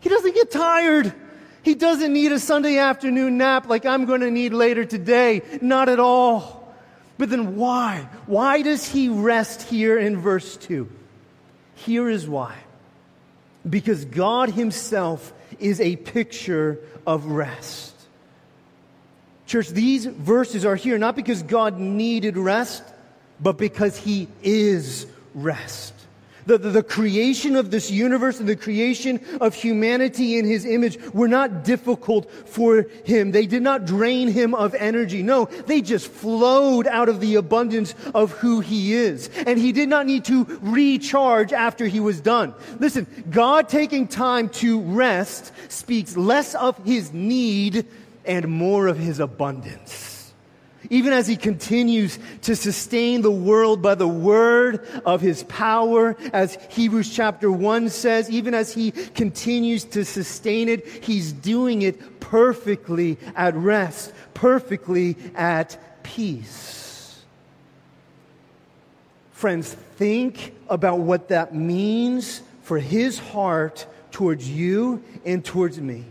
He 0.00 0.08
doesn't 0.08 0.34
get 0.34 0.50
tired. 0.50 1.14
He 1.64 1.74
doesn't 1.74 2.12
need 2.12 2.30
a 2.30 2.38
Sunday 2.38 2.76
afternoon 2.76 3.38
nap 3.38 3.68
like 3.70 3.86
I'm 3.86 4.04
going 4.04 4.20
to 4.20 4.30
need 4.30 4.52
later 4.52 4.84
today. 4.84 5.40
Not 5.62 5.88
at 5.88 5.98
all. 5.98 6.74
But 7.16 7.30
then 7.30 7.56
why? 7.56 8.06
Why 8.26 8.60
does 8.60 8.86
he 8.86 9.08
rest 9.08 9.62
here 9.62 9.98
in 9.98 10.18
verse 10.18 10.58
2? 10.58 10.86
Here 11.76 12.10
is 12.10 12.28
why. 12.28 12.54
Because 13.68 14.04
God 14.04 14.50
himself 14.50 15.32
is 15.58 15.80
a 15.80 15.96
picture 15.96 16.80
of 17.06 17.24
rest. 17.26 17.94
Church, 19.46 19.70
these 19.70 20.04
verses 20.04 20.66
are 20.66 20.76
here 20.76 20.98
not 20.98 21.16
because 21.16 21.42
God 21.42 21.78
needed 21.78 22.36
rest, 22.36 22.82
but 23.40 23.56
because 23.56 23.96
he 23.96 24.28
is 24.42 25.06
rest. 25.34 25.94
The, 26.46 26.58
the, 26.58 26.70
the, 26.70 26.82
creation 26.82 27.56
of 27.56 27.70
this 27.70 27.90
universe 27.90 28.38
and 28.38 28.48
the 28.48 28.56
creation 28.56 29.20
of 29.40 29.54
humanity 29.54 30.38
in 30.38 30.44
his 30.44 30.64
image 30.66 30.98
were 31.12 31.28
not 31.28 31.64
difficult 31.64 32.30
for 32.46 32.86
him. 33.04 33.32
They 33.32 33.46
did 33.46 33.62
not 33.62 33.86
drain 33.86 34.28
him 34.28 34.54
of 34.54 34.74
energy. 34.74 35.22
No, 35.22 35.46
they 35.66 35.80
just 35.80 36.08
flowed 36.08 36.86
out 36.86 37.08
of 37.08 37.20
the 37.20 37.36
abundance 37.36 37.94
of 38.14 38.32
who 38.32 38.60
he 38.60 38.92
is. 38.92 39.30
And 39.46 39.58
he 39.58 39.72
did 39.72 39.88
not 39.88 40.06
need 40.06 40.24
to 40.26 40.44
recharge 40.60 41.52
after 41.52 41.86
he 41.86 42.00
was 42.00 42.20
done. 42.20 42.54
Listen, 42.78 43.06
God 43.30 43.68
taking 43.68 44.06
time 44.06 44.48
to 44.50 44.80
rest 44.80 45.52
speaks 45.68 46.16
less 46.16 46.54
of 46.54 46.76
his 46.84 47.12
need 47.12 47.86
and 48.24 48.48
more 48.48 48.86
of 48.86 48.98
his 48.98 49.18
abundance 49.18 50.13
even 50.90 51.12
as 51.12 51.26
he 51.26 51.36
continues 51.36 52.18
to 52.42 52.56
sustain 52.56 53.22
the 53.22 53.30
world 53.30 53.82
by 53.82 53.94
the 53.94 54.08
word 54.08 54.86
of 55.04 55.20
his 55.20 55.42
power, 55.44 56.16
as 56.32 56.58
Hebrews 56.70 57.14
chapter 57.14 57.50
1 57.50 57.88
says, 57.88 58.30
even 58.30 58.54
as 58.54 58.72
he 58.72 58.90
continues 58.90 59.84
to 59.84 60.04
sustain 60.04 60.68
it, 60.68 60.86
he's 60.86 61.32
doing 61.32 61.82
it 61.82 62.20
perfectly 62.20 63.18
at 63.34 63.54
rest, 63.54 64.12
perfectly 64.34 65.16
at 65.34 66.02
peace. 66.02 67.22
Friends, 69.32 69.74
think 69.96 70.54
about 70.68 71.00
what 71.00 71.28
that 71.28 71.54
means 71.54 72.42
for 72.62 72.78
his 72.78 73.18
heart 73.18 73.86
towards 74.10 74.48
you 74.48 75.02
and 75.24 75.44
towards 75.44 75.80
me. 75.80 76.04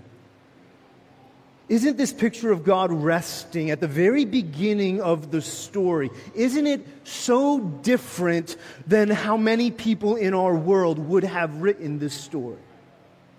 Isn't 1.74 1.98
this 1.98 2.14
picture 2.14 2.52
of 2.52 2.64
God 2.64 2.92
resting 2.92 3.72
at 3.72 3.80
the 3.80 3.88
very 3.88 4.26
beginning 4.26 5.02
of 5.02 5.32
the 5.32 5.42
story? 5.42 6.12
Isn't 6.36 6.68
it 6.68 6.86
so 7.04 7.60
different 7.60 8.58
than 8.86 9.10
how 9.10 9.38
many 9.38 9.72
people 9.72 10.16
in 10.16 10.36
our 10.36 10.54
world 10.54 11.00
would 11.00 11.24
have 11.24 11.64
written 11.64 11.98
this 11.98 12.14
story? 12.14 12.60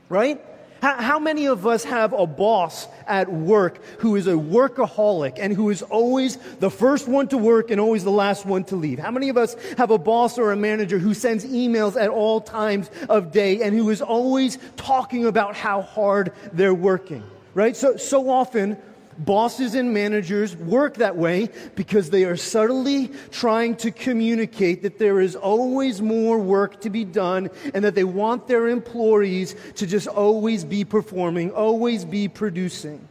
Right? 0.09 0.45
How, 0.83 1.21
many 1.21 1.47
of 1.47 1.64
us 1.64 1.85
have 1.85 2.12
a 2.12 2.26
boss 2.26 2.88
at 3.07 3.31
work 3.31 3.81
who 4.00 4.17
is 4.17 4.26
a 4.26 4.33
workaholic 4.33 5.35
and 5.38 5.53
who 5.53 5.71
is 5.71 5.83
always 5.83 6.37
the 6.59 6.73
first 6.73 7.07
one 7.07 7.29
to 7.29 7.38
work 7.38 7.71
and 7.71 7.81
always 7.81 8.03
the 8.03 8.11
last 8.11 8.45
one 8.45 8.64
to 8.64 8.75
leave? 8.75 8.99
How 8.99 9.12
many 9.12 9.29
of 9.29 9.37
us 9.37 9.55
have 9.79 9.93
a 9.93 9.99
boss 9.99 10.38
or 10.38 10.50
a 10.50 10.57
manager 10.57 10.99
who 10.99 11.14
sends 11.14 11.45
emails 11.45 11.95
at 11.95 12.11
all 12.11 12.41
times 12.41 12.91
of 13.09 13.31
day 13.31 13.62
and 13.62 13.76
who 13.76 13.91
is 13.91 14.03
always 14.03 14.59
talking 14.76 15.25
about 15.25 15.55
how 15.55 15.83
hard 15.83 16.33
they're 16.53 16.75
working? 16.75 17.23
Right? 17.54 17.76
So, 17.76 17.96
so 17.96 18.28
often, 18.28 18.76
bosses 19.18 19.75
and 19.75 19.94
managers 19.94 20.56
work 20.56 20.96
that 20.96 21.16
way 21.16 21.49
because 21.75 22.11
they 22.11 22.25
are 22.25 22.37
subtly 22.37 23.11
trying 23.30 23.76
to 23.76 23.90
communicate 23.90 24.82
that 24.82 24.99
there 24.99 25.20
is 25.20 25.37
always 25.37 26.02
more 26.02 26.38
work 26.38 26.80
to 26.80 26.90
be 26.90 27.04
done 27.04 27.50
and 27.73 27.84
that 27.84 27.94
they 27.94 28.04
want 28.04 28.49
their 28.49 28.68
employees 28.68 29.54
to 29.76 29.87
just 29.87 30.08
always 30.08 30.64
be 30.64 30.84
performing, 30.84 31.52
always 31.52 32.04
be 32.04 32.28
producing. 32.28 33.08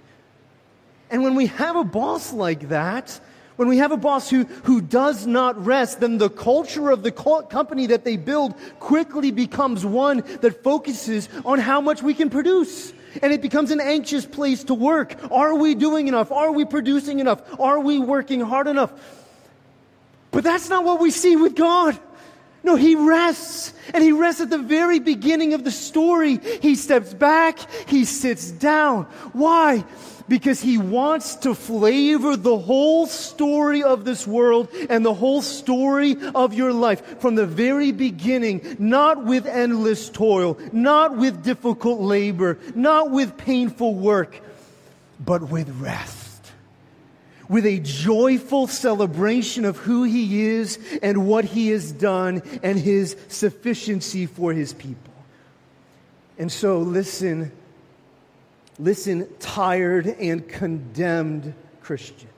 And 1.10 1.24
when 1.24 1.36
we 1.36 1.48
have 1.48 1.76
a 1.76 1.84
boss 1.84 2.34
like 2.34 2.70
that, 2.70 3.20
when 3.56 3.68
we 3.68 3.78
have 3.78 3.92
a 3.92 3.98
boss 3.98 4.32
who, 4.32 4.46
who 4.64 4.82
does 4.82 5.28
not 5.28 5.64
rest, 5.64 6.00
then 6.00 6.18
the 6.18 6.30
culture 6.30 6.90
of 6.90 7.04
the 7.04 7.12
co- 7.12 7.44
company 7.44 7.88
that 7.88 8.04
they 8.04 8.18
build 8.18 8.56
quickly 8.80 9.30
becomes 9.30 9.86
one 9.86 10.24
that 10.42 10.64
focuses 10.64 11.30
on 11.46 11.60
how 11.60 11.80
much 11.80 12.02
we 12.02 12.16
can 12.16 12.32
produce 12.32 12.94
and 13.22 13.32
it 13.32 13.42
becomes 13.42 13.72
an 13.72 13.80
anxious 13.80 14.26
place 14.26 14.64
to 14.66 14.74
work. 14.74 15.16
Are 15.32 15.56
we 15.56 15.76
doing 15.76 16.08
enough? 16.08 16.32
Are 16.32 16.52
we 16.52 16.66
producing 16.66 17.20
enough? 17.20 17.42
Are 17.60 17.80
we 17.80 18.00
working 18.00 18.42
hard 18.42 18.68
enough? 18.68 18.92
But 20.32 20.44
that's 20.44 20.70
not 20.70 20.84
what 20.84 21.00
we 21.00 21.12
see 21.12 21.36
with 21.36 21.56
God. 21.56 21.98
No, 22.64 22.76
he 22.76 22.96
rests. 22.96 23.74
And 23.94 24.04
he 24.04 24.12
rests 24.12 24.42
at 24.42 24.50
the 24.50 24.58
very 24.58 25.00
beginning 25.00 25.54
of 25.54 25.64
the 25.64 25.72
story. 25.72 26.40
He 26.62 26.76
steps 26.76 27.14
back. 27.14 27.60
He 27.88 28.06
sits 28.06 28.50
down. 28.50 29.04
Why? 29.34 29.84
Because 30.28 30.62
he 30.62 30.78
wants 30.78 31.36
to 31.38 31.54
flavor 31.54 32.36
the 32.36 32.58
whole 32.58 33.06
story 33.08 33.84
of 33.84 34.06
this 34.06 34.26
world 34.26 34.70
and 34.90 35.06
the 35.06 35.14
whole 35.14 35.42
story 35.42 36.16
of 36.34 36.54
your 36.54 36.72
life 36.72 37.20
from 37.20 37.36
the 37.36 37.46
very 37.46 37.92
beginning, 37.92 38.76
not 38.80 39.26
with 39.26 39.46
endless 39.46 40.10
toil, 40.10 40.58
not 40.72 41.18
with 41.18 41.44
difficult 41.44 42.00
labor, 42.00 42.58
not 42.76 43.12
with 43.12 43.38
painful 43.38 43.96
work, 43.96 44.42
but 45.20 45.50
with 45.50 45.70
rest. 45.80 46.22
With 47.50 47.66
a 47.66 47.80
joyful 47.80 48.68
celebration 48.68 49.66
of 49.66 49.78
who 49.78 50.04
he 50.04 50.46
is 50.46 50.80
and 51.04 51.28
what 51.28 51.44
he 51.46 51.70
has 51.70 51.92
done 51.92 52.42
and 52.64 52.80
his 52.80 53.18
sufficiency 53.28 54.26
for 54.26 54.54
his 54.54 54.74
people. 54.74 55.14
And 56.40 56.52
so, 56.52 56.80
listen 56.80 57.52
Listen, 58.80 59.28
tired 59.40 60.08
and 60.08 60.48
condemned 60.48 61.54
Christian. 61.82 62.30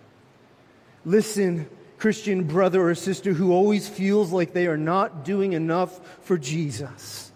Listen, 1.05 1.67
Christian 1.97 2.43
brother 2.43 2.89
or 2.89 2.95
sister 2.95 3.33
who 3.33 3.53
always 3.53 3.87
feels 3.87 4.31
like 4.31 4.53
they 4.53 4.67
are 4.67 4.77
not 4.77 5.23
doing 5.23 5.53
enough 5.53 5.99
for 6.23 6.37
Jesus. 6.37 7.31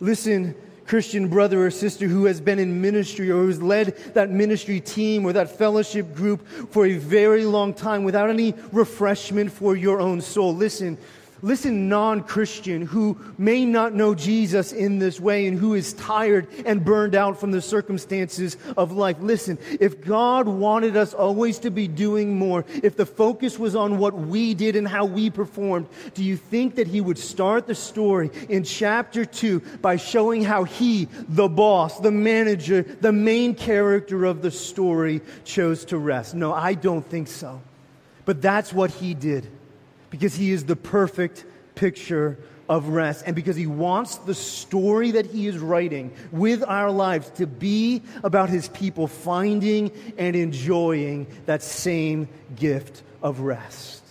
Listen, 0.00 0.54
Christian 0.86 1.28
brother 1.28 1.66
or 1.66 1.70
sister 1.70 2.06
who 2.06 2.24
has 2.24 2.40
been 2.40 2.58
in 2.58 2.80
ministry 2.80 3.30
or 3.30 3.42
who's 3.42 3.60
led 3.60 3.94
that 4.14 4.30
ministry 4.30 4.80
team 4.80 5.26
or 5.26 5.34
that 5.34 5.58
fellowship 5.58 6.14
group 6.14 6.46
for 6.70 6.86
a 6.86 6.96
very 6.96 7.44
long 7.44 7.74
time 7.74 8.04
without 8.04 8.30
any 8.30 8.54
refreshment 8.72 9.52
for 9.52 9.76
your 9.76 10.00
own 10.00 10.22
soul. 10.22 10.54
Listen, 10.54 10.96
Listen, 11.40 11.88
non 11.88 12.22
Christian 12.22 12.82
who 12.82 13.16
may 13.38 13.64
not 13.64 13.94
know 13.94 14.12
Jesus 14.14 14.72
in 14.72 14.98
this 14.98 15.20
way 15.20 15.46
and 15.46 15.56
who 15.56 15.74
is 15.74 15.92
tired 15.92 16.48
and 16.66 16.84
burned 16.84 17.14
out 17.14 17.38
from 17.38 17.52
the 17.52 17.62
circumstances 17.62 18.56
of 18.76 18.90
life. 18.90 19.18
Listen, 19.20 19.56
if 19.78 20.00
God 20.00 20.48
wanted 20.48 20.96
us 20.96 21.14
always 21.14 21.60
to 21.60 21.70
be 21.70 21.86
doing 21.86 22.36
more, 22.36 22.64
if 22.82 22.96
the 22.96 23.06
focus 23.06 23.56
was 23.56 23.76
on 23.76 23.98
what 23.98 24.14
we 24.14 24.52
did 24.52 24.74
and 24.74 24.88
how 24.88 25.04
we 25.04 25.30
performed, 25.30 25.86
do 26.14 26.24
you 26.24 26.36
think 26.36 26.74
that 26.74 26.88
He 26.88 27.00
would 27.00 27.18
start 27.18 27.68
the 27.68 27.74
story 27.74 28.30
in 28.48 28.64
chapter 28.64 29.24
2 29.24 29.60
by 29.80 29.96
showing 29.96 30.42
how 30.42 30.64
He, 30.64 31.08
the 31.28 31.48
boss, 31.48 32.00
the 32.00 32.10
manager, 32.10 32.82
the 32.82 33.12
main 33.12 33.54
character 33.54 34.24
of 34.24 34.42
the 34.42 34.50
story, 34.50 35.20
chose 35.44 35.84
to 35.86 35.98
rest? 35.98 36.34
No, 36.34 36.52
I 36.52 36.74
don't 36.74 37.06
think 37.06 37.28
so. 37.28 37.60
But 38.24 38.42
that's 38.42 38.72
what 38.72 38.90
He 38.90 39.14
did 39.14 39.48
because 40.10 40.34
he 40.34 40.50
is 40.50 40.64
the 40.64 40.76
perfect 40.76 41.44
picture 41.74 42.38
of 42.68 42.88
rest 42.88 43.24
and 43.26 43.34
because 43.34 43.56
he 43.56 43.66
wants 43.66 44.16
the 44.16 44.34
story 44.34 45.12
that 45.12 45.26
he 45.26 45.46
is 45.46 45.58
writing 45.58 46.12
with 46.32 46.62
our 46.64 46.90
lives 46.90 47.30
to 47.30 47.46
be 47.46 48.02
about 48.22 48.50
his 48.50 48.68
people 48.68 49.06
finding 49.06 49.90
and 50.18 50.36
enjoying 50.36 51.26
that 51.46 51.62
same 51.62 52.28
gift 52.56 53.02
of 53.22 53.40
rest. 53.40 54.02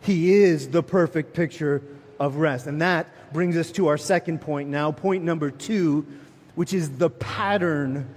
He 0.00 0.34
is 0.34 0.68
the 0.68 0.82
perfect 0.82 1.34
picture 1.34 1.82
of 2.18 2.36
rest. 2.36 2.66
And 2.66 2.80
that 2.80 3.08
brings 3.32 3.56
us 3.56 3.70
to 3.72 3.88
our 3.88 3.98
second 3.98 4.40
point 4.40 4.68
now, 4.68 4.92
point 4.92 5.24
number 5.24 5.50
two, 5.50 6.06
which 6.54 6.72
is 6.72 6.98
the 6.98 7.10
pattern 7.10 8.08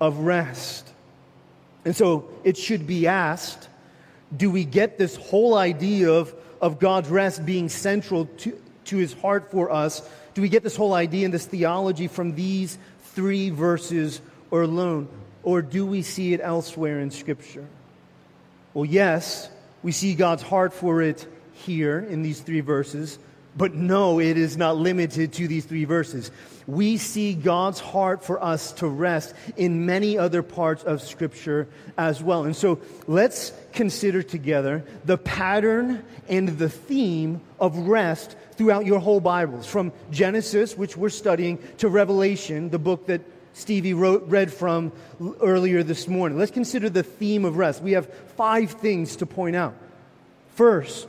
of 0.00 0.18
rest. 0.18 0.88
And 1.84 1.94
so 1.94 2.28
it 2.44 2.56
should 2.56 2.86
be 2.86 3.06
asked 3.06 3.68
do 4.34 4.50
we 4.50 4.64
get 4.64 4.98
this 4.98 5.16
whole 5.16 5.56
idea 5.56 6.10
of, 6.10 6.34
of 6.62 6.78
God's 6.78 7.08
rest 7.10 7.44
being 7.44 7.68
central 7.68 8.26
to, 8.38 8.58
to 8.86 8.96
his 8.96 9.12
heart 9.12 9.50
for 9.50 9.70
us? 9.70 10.00
Do 10.34 10.40
we 10.40 10.48
get 10.48 10.62
this 10.62 10.76
whole 10.76 10.94
idea 10.94 11.26
and 11.26 11.34
this 11.34 11.44
theology 11.44 12.08
from 12.08 12.34
these 12.34 12.78
three 13.14 13.50
verses 13.50 14.22
or 14.50 14.62
alone? 14.62 15.08
Or 15.42 15.60
do 15.60 15.84
we 15.84 16.02
see 16.02 16.32
it 16.32 16.40
elsewhere 16.42 17.00
in 17.00 17.10
Scripture? 17.10 17.66
Well, 18.72 18.86
yes, 18.86 19.50
we 19.82 19.92
see 19.92 20.14
God's 20.14 20.42
heart 20.42 20.72
for 20.72 21.02
it 21.02 21.26
here 21.52 21.98
in 21.98 22.22
these 22.22 22.40
three 22.40 22.60
verses, 22.60 23.18
but 23.56 23.74
no, 23.74 24.20
it 24.20 24.38
is 24.38 24.56
not 24.56 24.76
limited 24.76 25.32
to 25.34 25.48
these 25.48 25.64
three 25.64 25.84
verses. 25.84 26.30
We 26.66 26.96
see 26.96 27.34
God's 27.34 27.80
heart 27.80 28.24
for 28.24 28.42
us 28.42 28.72
to 28.74 28.86
rest 28.86 29.34
in 29.56 29.86
many 29.86 30.16
other 30.18 30.42
parts 30.42 30.84
of 30.84 31.02
Scripture 31.02 31.68
as 31.98 32.22
well. 32.22 32.44
And 32.44 32.54
so 32.54 32.80
let's 33.06 33.52
consider 33.72 34.22
together 34.22 34.84
the 35.04 35.18
pattern 35.18 36.04
and 36.28 36.48
the 36.58 36.68
theme 36.68 37.40
of 37.58 37.76
rest 37.76 38.36
throughout 38.52 38.86
your 38.86 39.00
whole 39.00 39.20
Bibles, 39.20 39.66
from 39.66 39.92
Genesis, 40.10 40.76
which 40.76 40.96
we're 40.96 41.08
studying, 41.08 41.58
to 41.78 41.88
Revelation, 41.88 42.70
the 42.70 42.78
book 42.78 43.06
that 43.06 43.22
Stevie 43.54 43.94
wrote, 43.94 44.24
read 44.28 44.52
from 44.52 44.92
earlier 45.40 45.82
this 45.82 46.08
morning. 46.08 46.38
Let's 46.38 46.50
consider 46.50 46.88
the 46.88 47.02
theme 47.02 47.44
of 47.44 47.56
rest. 47.56 47.82
We 47.82 47.92
have 47.92 48.12
five 48.36 48.70
things 48.70 49.16
to 49.16 49.26
point 49.26 49.56
out. 49.56 49.74
First, 50.54 51.08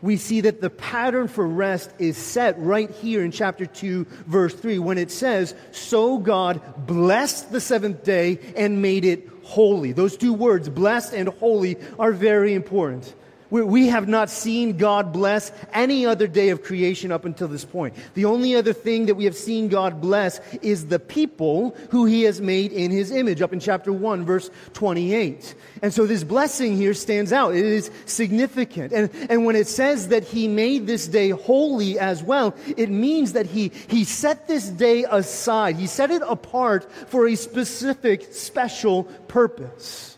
we 0.00 0.16
see 0.16 0.42
that 0.42 0.60
the 0.60 0.70
pattern 0.70 1.28
for 1.28 1.46
rest 1.46 1.90
is 1.98 2.16
set 2.16 2.58
right 2.58 2.90
here 2.90 3.24
in 3.24 3.30
chapter 3.30 3.66
2, 3.66 4.04
verse 4.26 4.54
3, 4.54 4.78
when 4.78 4.98
it 4.98 5.10
says, 5.10 5.54
So 5.72 6.18
God 6.18 6.60
blessed 6.86 7.50
the 7.50 7.60
seventh 7.60 8.04
day 8.04 8.38
and 8.56 8.80
made 8.80 9.04
it 9.04 9.28
holy. 9.42 9.92
Those 9.92 10.16
two 10.16 10.34
words, 10.34 10.68
blessed 10.68 11.14
and 11.14 11.28
holy, 11.28 11.76
are 11.98 12.12
very 12.12 12.54
important. 12.54 13.14
We 13.50 13.88
have 13.88 14.08
not 14.08 14.28
seen 14.28 14.76
God 14.76 15.12
bless 15.12 15.52
any 15.72 16.04
other 16.04 16.26
day 16.26 16.50
of 16.50 16.62
creation 16.62 17.10
up 17.10 17.24
until 17.24 17.48
this 17.48 17.64
point. 17.64 17.94
The 18.12 18.26
only 18.26 18.54
other 18.54 18.74
thing 18.74 19.06
that 19.06 19.14
we 19.14 19.24
have 19.24 19.36
seen 19.36 19.68
God 19.68 20.02
bless 20.02 20.40
is 20.60 20.86
the 20.86 20.98
people 20.98 21.74
who 21.90 22.04
he 22.04 22.24
has 22.24 22.42
made 22.42 22.72
in 22.72 22.90
his 22.90 23.10
image, 23.10 23.40
up 23.40 23.54
in 23.54 23.60
chapter 23.60 23.90
1, 23.90 24.26
verse 24.26 24.50
28. 24.74 25.54
And 25.80 25.94
so 25.94 26.06
this 26.06 26.24
blessing 26.24 26.76
here 26.76 26.92
stands 26.92 27.32
out. 27.32 27.54
It 27.54 27.64
is 27.64 27.90
significant. 28.04 28.92
And, 28.92 29.10
and 29.30 29.46
when 29.46 29.56
it 29.56 29.66
says 29.66 30.08
that 30.08 30.24
he 30.24 30.46
made 30.46 30.86
this 30.86 31.06
day 31.08 31.30
holy 31.30 31.98
as 31.98 32.22
well, 32.22 32.54
it 32.76 32.90
means 32.90 33.32
that 33.32 33.46
he, 33.46 33.72
he 33.88 34.04
set 34.04 34.46
this 34.46 34.68
day 34.68 35.06
aside. 35.08 35.76
He 35.76 35.86
set 35.86 36.10
it 36.10 36.22
apart 36.26 36.90
for 37.08 37.26
a 37.26 37.34
specific, 37.34 38.34
special 38.34 39.04
purpose. 39.04 40.17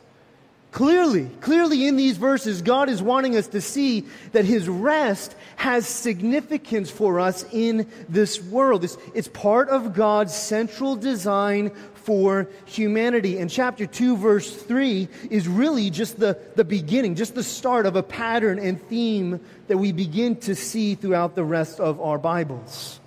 Clearly, 0.72 1.28
clearly 1.40 1.88
in 1.88 1.96
these 1.96 2.16
verses, 2.16 2.62
God 2.62 2.88
is 2.88 3.02
wanting 3.02 3.36
us 3.36 3.48
to 3.48 3.60
see 3.60 4.06
that 4.32 4.44
His 4.44 4.68
rest 4.68 5.34
has 5.56 5.86
significance 5.86 6.90
for 6.90 7.18
us 7.18 7.44
in 7.52 7.88
this 8.08 8.40
world. 8.40 8.84
It's, 8.84 8.96
it's 9.12 9.26
part 9.26 9.68
of 9.68 9.94
God's 9.94 10.34
central 10.34 10.94
design 10.94 11.72
for 11.94 12.48
humanity. 12.66 13.38
And 13.38 13.50
chapter 13.50 13.84
2, 13.84 14.16
verse 14.16 14.54
3 14.54 15.08
is 15.28 15.48
really 15.48 15.90
just 15.90 16.20
the, 16.20 16.38
the 16.54 16.64
beginning, 16.64 17.16
just 17.16 17.34
the 17.34 17.42
start 17.42 17.84
of 17.84 17.96
a 17.96 18.02
pattern 18.02 18.60
and 18.60 18.80
theme 18.88 19.40
that 19.66 19.76
we 19.76 19.90
begin 19.90 20.36
to 20.36 20.54
see 20.54 20.94
throughout 20.94 21.34
the 21.34 21.44
rest 21.44 21.80
of 21.80 22.00
our 22.00 22.18
Bibles. 22.18 23.00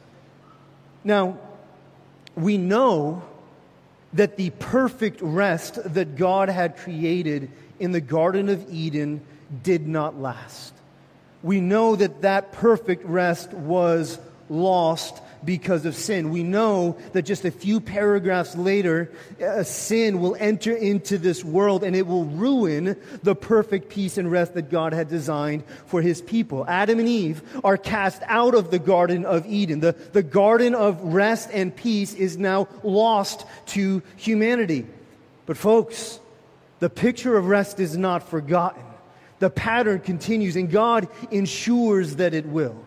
Now, 1.05 1.37
we 2.35 2.57
know 2.57 3.23
that 4.13 4.37
the 4.37 4.51
perfect 4.51 5.21
rest 5.21 5.79
that 5.93 6.15
God 6.15 6.49
had 6.49 6.77
created 6.77 7.51
in 7.79 7.91
the 7.91 8.01
Garden 8.01 8.49
of 8.49 8.71
Eden 8.71 9.21
did 9.63 9.87
not 9.87 10.19
last. 10.19 10.73
We 11.41 11.59
know 11.59 11.95
that 11.95 12.21
that 12.21 12.53
perfect 12.53 13.05
rest 13.05 13.53
was 13.53 14.17
lost 14.49 15.21
because 15.45 15.85
of 15.85 15.95
sin. 15.95 16.29
We 16.29 16.43
know 16.43 16.97
that 17.13 17.23
just 17.23 17.45
a 17.45 17.51
few 17.51 17.79
paragraphs 17.79 18.55
later, 18.55 19.11
a 19.39 19.65
sin 19.65 20.19
will 20.19 20.35
enter 20.39 20.73
into 20.75 21.17
this 21.17 21.43
world 21.43 21.83
and 21.83 21.95
it 21.95 22.07
will 22.07 22.25
ruin 22.25 22.95
the 23.23 23.35
perfect 23.35 23.89
peace 23.89 24.17
and 24.17 24.31
rest 24.31 24.53
that 24.53 24.69
God 24.69 24.93
had 24.93 25.09
designed 25.09 25.63
for 25.85 26.01
his 26.01 26.21
people. 26.21 26.65
Adam 26.67 26.99
and 26.99 27.07
Eve 27.07 27.41
are 27.63 27.77
cast 27.77 28.21
out 28.27 28.55
of 28.55 28.71
the 28.71 28.79
Garden 28.79 29.25
of 29.25 29.45
Eden. 29.45 29.79
The, 29.79 29.93
the 30.13 30.23
Garden 30.23 30.75
of 30.75 31.01
rest 31.01 31.49
and 31.51 31.75
peace 31.75 32.13
is 32.13 32.37
now 32.37 32.67
lost 32.83 33.45
to 33.67 34.01
humanity. 34.15 34.85
But 35.45 35.57
folks, 35.57 36.19
the 36.79 36.89
picture 36.89 37.37
of 37.37 37.47
rest 37.47 37.79
is 37.79 37.97
not 37.97 38.29
forgotten. 38.29 38.83
The 39.39 39.49
pattern 39.49 39.99
continues 39.99 40.55
and 40.55 40.71
God 40.71 41.07
ensures 41.31 42.17
that 42.17 42.33
it 42.33 42.45
will. 42.45 42.77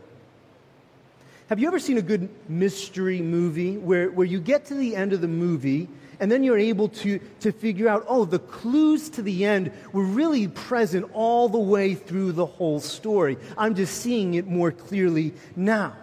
Have 1.48 1.60
you 1.60 1.68
ever 1.68 1.78
seen 1.78 1.96
a 1.96 2.02
good 2.02 2.28
mystery 2.48 3.20
movie 3.20 3.76
where, 3.76 4.10
where 4.10 4.26
you 4.26 4.40
get 4.40 4.64
to 4.66 4.74
the 4.74 4.96
end 4.96 5.12
of 5.12 5.20
the 5.20 5.28
movie 5.28 5.88
and 6.18 6.28
then 6.28 6.42
you're 6.42 6.58
able 6.58 6.88
to, 6.88 7.20
to 7.40 7.52
figure 7.52 7.88
out, 7.88 8.04
oh, 8.08 8.24
the 8.24 8.40
clues 8.40 9.10
to 9.10 9.22
the 9.22 9.44
end 9.44 9.70
were 9.92 10.02
really 10.02 10.48
present 10.48 11.08
all 11.12 11.48
the 11.48 11.58
way 11.58 11.94
through 11.94 12.32
the 12.32 12.46
whole 12.46 12.80
story. 12.80 13.38
I'm 13.56 13.76
just 13.76 13.98
seeing 13.98 14.34
it 14.34 14.48
more 14.48 14.72
clearly 14.72 15.34
now. 15.54 15.94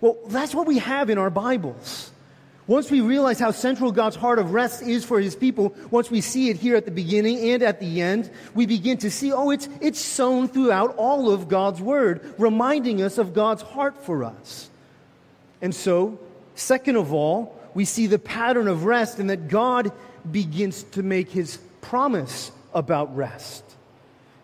Well, 0.00 0.18
that's 0.28 0.54
what 0.54 0.68
we 0.68 0.78
have 0.78 1.10
in 1.10 1.18
our 1.18 1.30
Bibles. 1.30 2.12
Once 2.68 2.88
we 2.88 3.00
realize 3.00 3.40
how 3.40 3.50
central 3.50 3.90
God's 3.90 4.16
heart 4.16 4.38
of 4.38 4.52
rest 4.52 4.82
is 4.82 5.04
for 5.04 5.20
his 5.20 5.34
people, 5.34 5.74
once 5.90 6.12
we 6.12 6.20
see 6.20 6.48
it 6.48 6.58
here 6.58 6.76
at 6.76 6.84
the 6.84 6.92
beginning 6.92 7.50
and 7.50 7.62
at 7.64 7.80
the 7.80 8.02
end, 8.02 8.30
we 8.54 8.66
begin 8.66 8.98
to 8.98 9.10
see, 9.10 9.32
oh, 9.32 9.50
it's, 9.50 9.68
it's 9.80 10.00
sown 10.00 10.46
throughout 10.46 10.94
all 10.96 11.32
of 11.32 11.48
God's 11.48 11.80
word, 11.80 12.34
reminding 12.38 13.02
us 13.02 13.18
of 13.18 13.34
God's 13.34 13.62
heart 13.62 14.04
for 14.04 14.22
us. 14.22 14.70
And 15.60 15.74
so, 15.74 16.18
second 16.54 16.96
of 16.96 17.12
all, 17.12 17.58
we 17.74 17.84
see 17.84 18.06
the 18.06 18.18
pattern 18.18 18.68
of 18.68 18.84
rest 18.84 19.18
and 19.18 19.30
that 19.30 19.48
God 19.48 19.92
begins 20.30 20.82
to 20.82 21.02
make 21.02 21.30
his 21.30 21.58
promise 21.80 22.50
about 22.74 23.14
rest. 23.16 23.62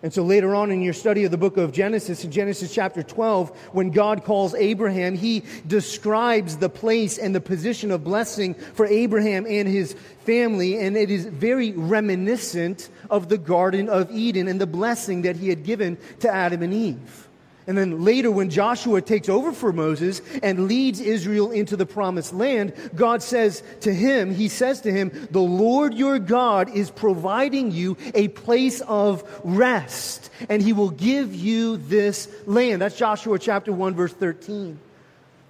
And 0.03 0.13
so 0.13 0.25
later 0.25 0.55
on 0.55 0.73
in 0.73 0.83
your 0.83 0.95
study 0.95 1.23
of 1.25 1.31
the 1.31 1.37
book 1.37 1.57
of 1.57 1.71
Genesis, 1.71 2.25
in 2.25 2.33
Genesis 2.33 2.75
chapter 2.75 3.05
12, 3.05 3.51
when 3.71 3.91
God 3.91 4.25
calls 4.25 4.53
Abraham, 4.55 5.17
he 5.17 5.45
describes 5.65 6.57
the 6.57 6.69
place 6.69 7.19
and 7.19 7.33
the 7.33 7.41
position 7.41 7.93
of 7.93 8.03
blessing 8.03 8.55
for 8.55 8.85
Abraham 8.85 9.47
and 9.49 9.69
his 9.69 9.95
family, 10.25 10.77
and 10.79 10.97
it 10.97 11.09
is 11.09 11.27
very 11.27 11.71
reminiscent 11.71 12.89
of 13.11 13.29
the 13.29 13.39
Garden 13.39 13.89
of 13.89 14.11
Eden 14.11 14.49
and 14.49 14.61
the 14.61 14.67
blessing 14.67 15.23
that 15.23 15.37
he 15.37 15.49
had 15.49 15.63
given 15.63 15.97
to 16.19 16.29
Adam 16.29 16.63
and 16.63 16.75
Eve. 16.75 17.29
And 17.67 17.79
then 17.79 18.03
later, 18.03 18.31
when 18.31 18.51
Joshua 18.51 19.01
takes 19.01 19.29
over 19.29 19.53
for 19.53 19.73
Moses 19.73 20.21
and 20.43 20.67
leads 20.67 21.01
Israel 21.01 21.53
into 21.53 21.77
the 21.77 21.87
promised 21.87 22.33
land, 22.33 22.73
God 22.95 23.23
says 23.23 23.63
to 23.83 23.95
him, 23.95 24.35
He 24.35 24.49
says 24.49 24.81
to 24.81 24.93
him, 24.93 25.29
The 25.31 25.41
Lord 25.41 25.95
your 25.95 26.19
God 26.19 26.71
is 26.71 26.91
providing 26.91 27.71
you 27.71 27.97
a 28.15 28.29
place 28.29 28.81
of 28.81 29.23
rest, 29.45 30.31
and 30.49 30.61
He 30.61 30.73
will 30.73 30.91
give 30.91 31.35
you 31.35 31.77
this 31.77 32.29
land. 32.47 32.83
That's 32.83 32.97
Joshua 32.97 33.39
chapter 33.39 33.73
1, 33.73 33.95
verse 33.95 34.13
13. 34.13 34.79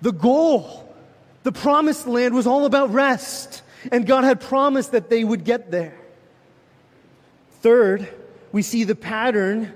The 0.03 0.13
goal, 0.13 0.95
the 1.45 1.53
promised 1.53 2.07
land 2.07 2.35
was 2.35 2.47
all 2.47 2.67
about 2.67 2.93
rest, 2.93 3.63
and 3.91 4.07
God 4.07 4.25
had 4.25 4.41
promised 4.41 4.93
that 4.93 5.09
they 5.09 5.25
would 5.25 5.45
get 5.45 5.71
there. 5.71 5.97
Third, 7.63 8.07
we 8.51 8.61
see 8.61 8.85
the 8.85 8.95
pattern 8.95 9.73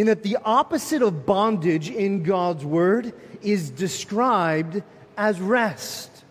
in 0.00 0.06
that 0.06 0.22
the 0.22 0.38
opposite 0.46 1.02
of 1.02 1.26
bondage 1.26 1.90
in 1.90 2.22
God's 2.22 2.64
word 2.64 3.12
is 3.42 3.68
described 3.68 4.82
as 5.18 5.38
rest. 5.38 6.24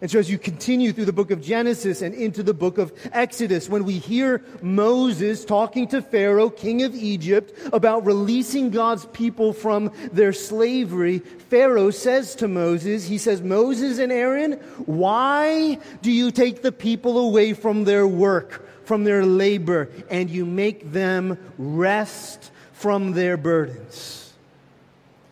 And 0.00 0.10
so, 0.10 0.18
as 0.18 0.30
you 0.30 0.38
continue 0.38 0.90
through 0.94 1.04
the 1.04 1.12
book 1.12 1.30
of 1.30 1.42
Genesis 1.42 2.00
and 2.00 2.14
into 2.14 2.42
the 2.42 2.54
book 2.54 2.78
of 2.78 2.94
Exodus, 3.12 3.68
when 3.68 3.84
we 3.84 3.98
hear 3.98 4.42
Moses 4.62 5.44
talking 5.44 5.86
to 5.88 6.00
Pharaoh, 6.00 6.48
king 6.48 6.82
of 6.82 6.94
Egypt, 6.94 7.52
about 7.74 8.06
releasing 8.06 8.70
God's 8.70 9.04
people 9.04 9.52
from 9.52 9.92
their 10.12 10.32
slavery, 10.32 11.18
Pharaoh 11.18 11.90
says 11.90 12.34
to 12.36 12.48
Moses, 12.48 13.06
he 13.06 13.18
says, 13.18 13.42
Moses 13.42 13.98
and 13.98 14.10
Aaron, 14.10 14.52
why 14.86 15.78
do 16.00 16.10
you 16.10 16.30
take 16.30 16.62
the 16.62 16.72
people 16.72 17.18
away 17.18 17.52
from 17.52 17.84
their 17.84 18.06
work, 18.06 18.66
from 18.86 19.04
their 19.04 19.26
labor, 19.26 19.90
and 20.08 20.30
you 20.30 20.46
make 20.46 20.90
them 20.90 21.36
rest 21.58 22.50
from 22.80 23.12
their 23.12 23.36
burdens. 23.36 24.32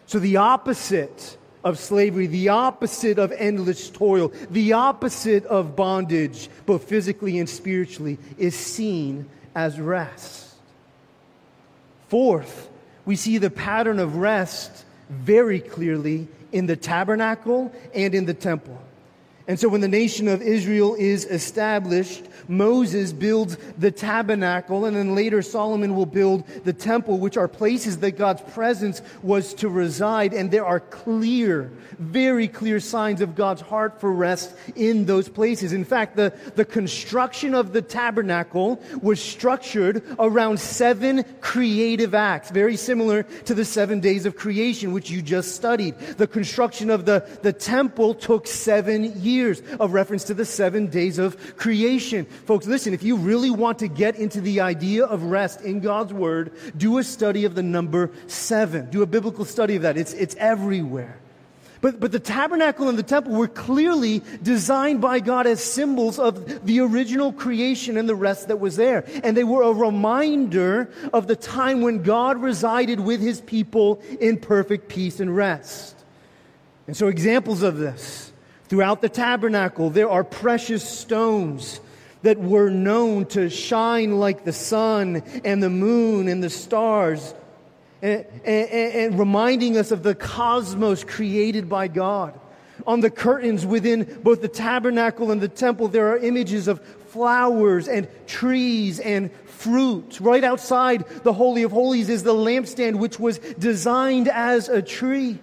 So, 0.06 0.18
the 0.18 0.36
opposite 0.36 1.38
of 1.64 1.78
slavery, 1.78 2.26
the 2.26 2.50
opposite 2.50 3.18
of 3.18 3.32
endless 3.32 3.88
toil, 3.88 4.32
the 4.50 4.74
opposite 4.74 5.44
of 5.46 5.74
bondage, 5.74 6.50
both 6.66 6.84
physically 6.84 7.38
and 7.38 7.48
spiritually, 7.48 8.18
is 8.36 8.54
seen 8.54 9.28
as 9.54 9.80
rest. 9.80 10.54
Fourth, 12.08 12.68
we 13.06 13.16
see 13.16 13.38
the 13.38 13.50
pattern 13.50 13.98
of 13.98 14.16
rest 14.16 14.84
very 15.08 15.60
clearly 15.60 16.28
in 16.52 16.66
the 16.66 16.76
tabernacle 16.76 17.72
and 17.94 18.14
in 18.14 18.26
the 18.26 18.34
temple. 18.34 18.78
And 19.48 19.58
so 19.58 19.66
when 19.70 19.80
the 19.80 19.88
nation 19.88 20.28
of 20.28 20.42
Israel 20.42 20.94
is 20.94 21.24
established, 21.24 22.22
Moses 22.48 23.14
builds 23.14 23.56
the 23.78 23.90
tabernacle, 23.90 24.84
and 24.84 24.94
then 24.94 25.14
later 25.14 25.40
Solomon 25.40 25.96
will 25.96 26.06
build 26.06 26.46
the 26.64 26.72
temple, 26.74 27.18
which 27.18 27.38
are 27.38 27.48
places 27.48 27.98
that 27.98 28.12
God's 28.12 28.42
presence 28.52 29.00
was 29.22 29.54
to 29.54 29.70
reside. 29.70 30.34
And 30.34 30.50
there 30.50 30.66
are 30.66 30.80
clear, 30.80 31.70
very 31.98 32.46
clear 32.46 32.78
signs 32.78 33.22
of 33.22 33.34
God's 33.34 33.62
heart 33.62 34.00
for 34.00 34.12
rest 34.12 34.54
in 34.76 35.06
those 35.06 35.30
places. 35.30 35.72
In 35.72 35.84
fact, 35.84 36.16
the, 36.16 36.34
the 36.54 36.64
construction 36.66 37.54
of 37.54 37.72
the 37.72 37.82
tabernacle 37.82 38.82
was 39.00 39.20
structured 39.20 40.02
around 40.18 40.60
seven 40.60 41.24
creative 41.40 42.14
acts, 42.14 42.50
very 42.50 42.76
similar 42.76 43.22
to 43.22 43.54
the 43.54 43.64
seven 43.64 44.00
days 44.00 44.26
of 44.26 44.36
creation, 44.36 44.92
which 44.92 45.10
you 45.10 45.22
just 45.22 45.54
studied. 45.54 45.98
The 45.98 46.26
construction 46.26 46.90
of 46.90 47.06
the, 47.06 47.26
the 47.40 47.52
temple 47.54 48.14
took 48.14 48.46
seven 48.46 49.18
years 49.22 49.37
years 49.38 49.62
of 49.80 49.92
reference 49.92 50.24
to 50.24 50.34
the 50.34 50.44
seven 50.44 50.88
days 50.88 51.18
of 51.18 51.56
creation. 51.56 52.26
Folks, 52.26 52.66
listen, 52.66 52.92
if 52.92 53.02
you 53.02 53.16
really 53.16 53.50
want 53.50 53.78
to 53.78 53.88
get 53.88 54.16
into 54.16 54.40
the 54.40 54.60
idea 54.60 55.04
of 55.04 55.22
rest 55.22 55.60
in 55.62 55.80
God's 55.80 56.12
Word, 56.12 56.52
do 56.76 56.98
a 56.98 57.04
study 57.04 57.44
of 57.44 57.54
the 57.54 57.62
number 57.62 58.10
seven. 58.26 58.90
Do 58.90 59.02
a 59.02 59.06
biblical 59.06 59.44
study 59.44 59.76
of 59.76 59.82
that. 59.82 59.96
It's, 59.96 60.12
it's 60.12 60.34
everywhere. 60.36 61.18
But, 61.80 62.00
but 62.00 62.10
the 62.10 62.18
tabernacle 62.18 62.88
and 62.88 62.98
the 62.98 63.04
temple 63.04 63.34
were 63.34 63.48
clearly 63.48 64.22
designed 64.42 65.00
by 65.00 65.20
God 65.20 65.46
as 65.46 65.62
symbols 65.62 66.18
of 66.18 66.66
the 66.66 66.80
original 66.80 67.32
creation 67.32 67.96
and 67.96 68.08
the 68.08 68.16
rest 68.16 68.48
that 68.48 68.58
was 68.58 68.76
there. 68.76 69.04
And 69.22 69.36
they 69.36 69.44
were 69.44 69.62
a 69.62 69.72
reminder 69.72 70.90
of 71.12 71.28
the 71.28 71.36
time 71.36 71.80
when 71.80 72.02
God 72.02 72.38
resided 72.38 72.98
with 72.98 73.20
his 73.20 73.40
people 73.40 74.02
in 74.20 74.38
perfect 74.38 74.88
peace 74.88 75.20
and 75.20 75.34
rest. 75.34 75.94
And 76.88 76.96
so, 76.96 77.06
examples 77.06 77.62
of 77.62 77.76
this 77.76 78.27
Throughout 78.68 79.00
the 79.00 79.08
tabernacle, 79.08 79.90
there 79.90 80.10
are 80.10 80.22
precious 80.22 80.86
stones 80.86 81.80
that 82.22 82.38
were 82.38 82.68
known 82.68 83.24
to 83.26 83.48
shine 83.48 84.18
like 84.18 84.44
the 84.44 84.52
sun 84.52 85.22
and 85.44 85.62
the 85.62 85.70
moon 85.70 86.28
and 86.28 86.42
the 86.42 86.50
stars, 86.50 87.34
and, 88.02 88.26
and, 88.44 88.70
and, 88.70 89.18
reminding 89.18 89.76
us 89.76 89.90
of 89.90 90.02
the 90.02 90.14
cosmos 90.14 91.04
created 91.04 91.68
by 91.68 91.88
God. 91.88 92.38
On 92.86 93.00
the 93.00 93.10
curtains 93.10 93.66
within 93.66 94.20
both 94.22 94.40
the 94.40 94.48
tabernacle 94.48 95.30
and 95.30 95.40
the 95.40 95.48
temple, 95.48 95.88
there 95.88 96.08
are 96.08 96.18
images 96.18 96.68
of 96.68 96.80
flowers 97.08 97.88
and 97.88 98.06
trees 98.26 99.00
and 99.00 99.32
fruit. 99.46 100.20
Right 100.20 100.44
outside 100.44 101.06
the 101.24 101.32
Holy 101.32 101.62
of 101.62 101.72
Holies 101.72 102.08
is 102.08 102.22
the 102.22 102.34
lampstand, 102.34 102.96
which 102.96 103.18
was 103.18 103.38
designed 103.38 104.28
as 104.28 104.68
a 104.68 104.82
tree. 104.82 105.38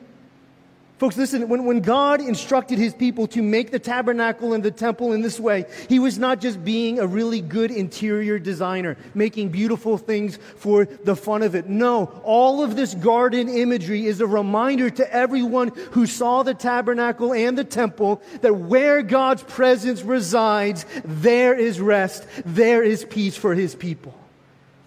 Folks, 0.98 1.18
listen, 1.18 1.50
when, 1.50 1.66
when 1.66 1.82
God 1.82 2.22
instructed 2.22 2.78
his 2.78 2.94
people 2.94 3.28
to 3.28 3.42
make 3.42 3.70
the 3.70 3.80
tabernacle 3.80 4.54
and 4.54 4.64
the 4.64 4.72
temple 4.72 5.12
in 5.12 5.22
this 5.22 5.38
way, 5.38 5.66
he 5.90 6.00
was 6.00 6.18
not 6.18 6.40
just 6.40 6.64
being 6.64 7.00
a 7.00 7.08
really 7.08 7.42
good 7.42 7.70
interior 7.70 8.40
designer, 8.40 8.96
making 9.14 9.50
beautiful 9.50 9.98
things 9.98 10.40
for 10.56 10.86
the 10.86 11.16
fun 11.16 11.44
of 11.44 11.54
it. 11.54 11.68
No, 11.68 12.06
all 12.24 12.64
of 12.64 12.78
this 12.78 12.96
garden 12.96 13.50
imagery 13.50 14.06
is 14.06 14.22
a 14.22 14.28
reminder 14.28 14.90
to 14.90 15.14
everyone 15.14 15.74
who 15.92 16.06
saw 16.06 16.44
the 16.44 16.54
tabernacle 16.54 17.34
and 17.34 17.58
the 17.58 17.66
temple 17.66 18.22
that 18.40 18.56
where 18.56 19.02
God's 19.02 19.44
presence 19.44 20.02
resides, 20.02 20.86
there 21.04 21.54
is 21.54 21.82
rest, 21.82 22.26
there 22.46 22.84
is 22.84 23.04
peace 23.04 23.36
for 23.36 23.54
his 23.54 23.76
people. 23.76 24.18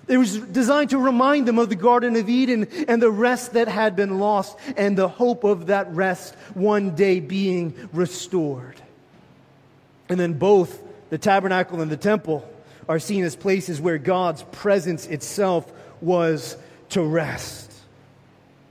It 0.08 0.16
was 0.16 0.38
designed 0.38 0.90
to 0.90 0.98
remind 0.98 1.46
them 1.46 1.58
of 1.58 1.68
the 1.68 1.76
Garden 1.76 2.16
of 2.16 2.28
Eden 2.28 2.66
and 2.88 3.00
the 3.00 3.10
rest 3.10 3.52
that 3.52 3.68
had 3.68 3.94
been 3.94 4.18
lost 4.18 4.58
and 4.76 4.96
the 4.96 5.08
hope 5.08 5.44
of 5.44 5.66
that 5.66 5.92
rest 5.94 6.34
one 6.54 6.94
day 6.94 7.20
being 7.20 7.74
restored. 7.92 8.80
And 10.08 10.18
then 10.18 10.32
both 10.32 10.82
the 11.10 11.18
tabernacle 11.18 11.82
and 11.82 11.90
the 11.90 11.96
temple 11.96 12.48
are 12.88 12.98
seen 12.98 13.22
as 13.24 13.36
places 13.36 13.80
where 13.80 13.98
God's 13.98 14.42
presence 14.44 15.06
itself 15.06 15.70
was 16.00 16.56
to 16.90 17.02
rest. 17.02 17.67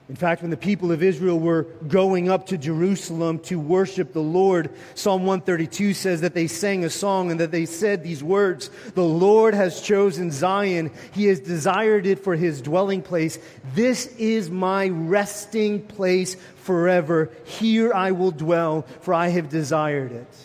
In 0.10 0.16
fact, 0.16 0.42
when 0.42 0.52
the 0.52 0.58
people 0.58 0.94
of 0.94 1.04
Israel 1.04 1.38
were 1.38 1.64
going 1.86 2.30
up 2.30 2.48
to 2.48 2.58
Jerusalem 2.58 3.40
to 3.40 3.60
worship 3.60 4.14
the 4.14 4.22
Lord, 4.22 4.70
Psalm 4.96 5.26
132 5.26 5.94
says 5.94 6.22
that 6.22 6.34
they 6.34 6.48
sang 6.48 6.86
a 6.86 6.90
song 6.90 7.30
and 7.30 7.42
that 7.42 7.52
they 7.52 7.66
said 7.66 8.04
these 8.04 8.24
words 8.24 8.70
The 8.94 9.04
Lord 9.04 9.54
has 9.54 9.82
chosen 9.82 10.32
Zion, 10.32 10.92
He 11.12 11.26
has 11.26 11.42
desired 11.42 12.06
it 12.06 12.20
for 12.20 12.38
His 12.38 12.62
dwelling 12.62 13.02
place. 13.02 13.38
This 13.76 14.08
is 14.16 14.50
my 14.50 14.88
resting 14.88 15.86
place 15.86 16.38
forever. 16.64 17.30
Here 17.44 17.94
I 17.94 18.12
will 18.12 18.32
dwell, 18.32 18.84
for 19.02 19.14
I 19.14 19.28
have 19.28 19.50
desired 19.50 20.14
it. 20.14 20.36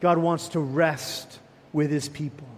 God 0.00 0.16
wants 0.16 0.48
to 0.50 0.60
rest 0.60 1.38
with 1.74 1.90
His 1.90 2.08
people. 2.08 2.48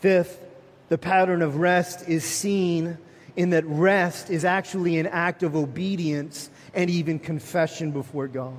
Fifth, 0.00 0.44
the 0.90 0.98
pattern 0.98 1.40
of 1.40 1.56
rest 1.56 2.06
is 2.06 2.22
seen 2.22 2.98
in 3.40 3.50
that 3.50 3.64
rest 3.66 4.28
is 4.28 4.44
actually 4.44 4.98
an 4.98 5.06
act 5.06 5.42
of 5.42 5.56
obedience 5.56 6.50
and 6.74 6.90
even 6.90 7.18
confession 7.18 7.90
before 7.90 8.28
God. 8.28 8.56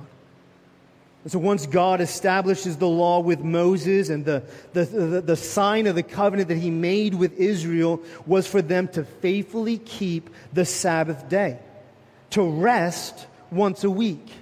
And 1.22 1.30
so 1.30 1.38
once 1.38 1.66
God 1.66 2.00
establishes 2.00 2.76
the 2.76 2.88
law 2.88 3.20
with 3.20 3.40
Moses 3.40 4.08
and 4.08 4.24
the, 4.24 4.42
the, 4.72 4.84
the, 4.84 5.20
the, 5.20 5.36
sign 5.36 5.86
of 5.86 5.94
the 5.94 6.02
covenant 6.02 6.48
that 6.48 6.58
he 6.58 6.70
made 6.70 7.14
with 7.14 7.38
Israel 7.38 8.02
was 8.26 8.48
for 8.48 8.60
them 8.60 8.88
to 8.88 9.04
faithfully 9.04 9.78
keep 9.78 10.30
the 10.52 10.64
Sabbath 10.64 11.28
day, 11.28 11.60
to 12.30 12.42
rest 12.42 13.28
once 13.52 13.84
a 13.84 13.90
week, 13.90 14.32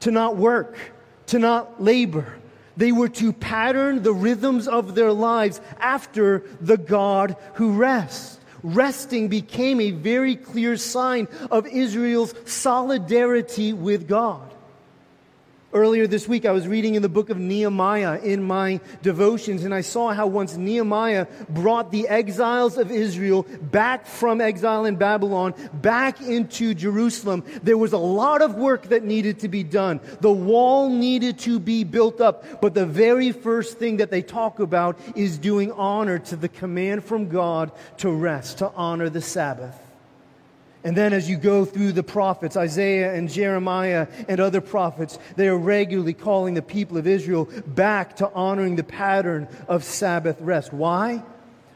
to 0.00 0.12
not 0.12 0.36
work, 0.36 0.78
to 1.26 1.40
not 1.40 1.82
labor. 1.82 2.38
They 2.76 2.92
were 2.92 3.08
to 3.08 3.32
pattern 3.32 4.04
the 4.04 4.12
rhythms 4.12 4.68
of 4.68 4.94
their 4.94 5.12
lives 5.12 5.60
after 5.80 6.44
the 6.60 6.76
God 6.76 7.34
who 7.54 7.72
rests 7.72 8.38
resting 8.62 9.28
became 9.28 9.80
a 9.80 9.90
very 9.90 10.36
clear 10.36 10.76
sign 10.76 11.28
of 11.50 11.66
Israel's 11.66 12.34
solidarity 12.44 13.72
with 13.72 14.08
God. 14.08 14.52
Earlier 15.72 16.06
this 16.06 16.28
week, 16.28 16.46
I 16.46 16.52
was 16.52 16.68
reading 16.68 16.94
in 16.94 17.02
the 17.02 17.08
book 17.08 17.28
of 17.28 17.38
Nehemiah 17.38 18.20
in 18.20 18.40
my 18.40 18.80
devotions, 19.02 19.64
and 19.64 19.74
I 19.74 19.80
saw 19.80 20.14
how 20.14 20.28
once 20.28 20.56
Nehemiah 20.56 21.26
brought 21.48 21.90
the 21.90 22.06
exiles 22.06 22.78
of 22.78 22.92
Israel 22.92 23.44
back 23.72 24.06
from 24.06 24.40
exile 24.40 24.84
in 24.84 24.94
Babylon 24.94 25.54
back 25.74 26.20
into 26.20 26.72
Jerusalem, 26.72 27.42
there 27.64 27.76
was 27.76 27.92
a 27.92 27.98
lot 27.98 28.42
of 28.42 28.54
work 28.54 28.84
that 28.90 29.02
needed 29.02 29.40
to 29.40 29.48
be 29.48 29.64
done. 29.64 30.00
The 30.20 30.30
wall 30.30 30.88
needed 30.88 31.40
to 31.40 31.58
be 31.58 31.82
built 31.82 32.20
up, 32.20 32.60
but 32.60 32.74
the 32.74 32.86
very 32.86 33.32
first 33.32 33.76
thing 33.76 33.96
that 33.96 34.12
they 34.12 34.22
talk 34.22 34.60
about 34.60 34.96
is 35.16 35.36
doing 35.36 35.72
honor 35.72 36.20
to 36.20 36.36
the 36.36 36.48
command 36.48 37.04
from 37.04 37.28
God 37.28 37.72
to 37.98 38.10
rest, 38.12 38.58
to 38.58 38.70
honor 38.76 39.10
the 39.10 39.20
Sabbath. 39.20 39.85
And 40.86 40.96
then 40.96 41.12
as 41.12 41.28
you 41.28 41.36
go 41.36 41.64
through 41.64 41.90
the 41.90 42.04
prophets, 42.04 42.56
Isaiah 42.56 43.12
and 43.12 43.28
Jeremiah 43.28 44.06
and 44.28 44.38
other 44.38 44.60
prophets, 44.60 45.18
they 45.34 45.48
are 45.48 45.58
regularly 45.58 46.14
calling 46.14 46.54
the 46.54 46.62
people 46.62 46.96
of 46.96 47.08
Israel 47.08 47.48
back 47.66 48.14
to 48.18 48.32
honoring 48.32 48.76
the 48.76 48.84
pattern 48.84 49.48
of 49.66 49.82
Sabbath 49.82 50.36
rest. 50.40 50.72
Why? 50.72 51.24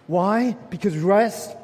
Why? 0.07 0.53
Because 0.71 0.97
rest, 0.97 1.57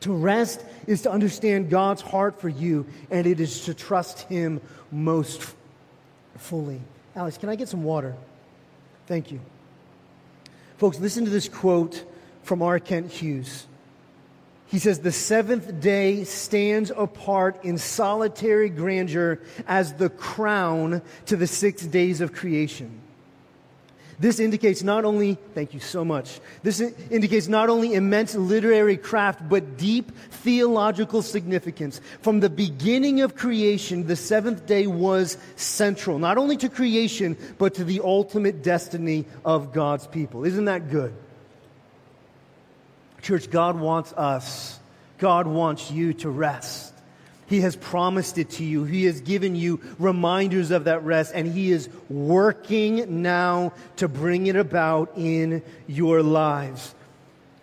to 0.00 0.12
rest 0.12 0.64
is 0.88 1.02
to 1.02 1.12
understand 1.12 1.70
God's 1.70 2.02
heart 2.02 2.40
for 2.40 2.48
you, 2.48 2.86
and 3.08 3.24
it 3.24 3.38
is 3.38 3.66
to 3.66 3.72
trust 3.72 4.22
Him 4.22 4.60
most 4.90 5.54
fully. 6.38 6.80
Alex, 7.14 7.38
can 7.38 7.50
I 7.50 7.54
get 7.54 7.68
some 7.68 7.84
water? 7.84 8.16
Thank 9.06 9.30
you. 9.30 9.38
Folks, 10.78 10.98
listen 10.98 11.24
to 11.24 11.30
this 11.30 11.48
quote 11.48 12.04
from 12.42 12.62
R. 12.62 12.80
Kent 12.80 13.12
Hughes. 13.12 13.68
He 14.72 14.78
says, 14.78 15.00
The 15.00 15.12
seventh 15.12 15.82
day 15.82 16.24
stands 16.24 16.90
apart 16.96 17.62
in 17.62 17.76
solitary 17.76 18.70
grandeur 18.70 19.38
as 19.66 19.92
the 19.92 20.08
crown 20.08 21.02
to 21.26 21.36
the 21.36 21.46
six 21.46 21.84
days 21.84 22.22
of 22.22 22.32
creation. 22.32 22.98
This 24.18 24.40
indicates 24.40 24.82
not 24.82 25.04
only, 25.04 25.36
thank 25.54 25.74
you 25.74 25.80
so 25.80 26.06
much, 26.06 26.40
this 26.62 26.80
indicates 26.80 27.48
not 27.48 27.68
only 27.68 27.92
immense 27.92 28.34
literary 28.34 28.96
craft, 28.96 29.46
but 29.46 29.76
deep 29.76 30.10
theological 30.30 31.20
significance. 31.20 32.00
From 32.22 32.40
the 32.40 32.48
beginning 32.48 33.20
of 33.20 33.34
creation, 33.34 34.06
the 34.06 34.16
seventh 34.16 34.64
day 34.64 34.86
was 34.86 35.36
central, 35.56 36.18
not 36.18 36.38
only 36.38 36.56
to 36.56 36.70
creation, 36.70 37.36
but 37.58 37.74
to 37.74 37.84
the 37.84 38.00
ultimate 38.02 38.62
destiny 38.62 39.26
of 39.44 39.74
God's 39.74 40.06
people. 40.06 40.46
Isn't 40.46 40.64
that 40.64 40.88
good? 40.88 41.12
Church, 43.22 43.50
God 43.50 43.78
wants 43.78 44.12
us, 44.12 44.78
God 45.18 45.46
wants 45.46 45.90
you 45.90 46.12
to 46.14 46.28
rest. 46.28 46.92
He 47.46 47.60
has 47.60 47.76
promised 47.76 48.38
it 48.38 48.50
to 48.52 48.64
you. 48.64 48.84
He 48.84 49.04
has 49.04 49.20
given 49.20 49.54
you 49.54 49.80
reminders 49.98 50.70
of 50.70 50.84
that 50.84 51.04
rest, 51.04 51.32
and 51.34 51.46
He 51.46 51.70
is 51.70 51.88
working 52.08 53.22
now 53.22 53.74
to 53.96 54.08
bring 54.08 54.46
it 54.46 54.56
about 54.56 55.12
in 55.16 55.62
your 55.86 56.22
lives. 56.22 56.94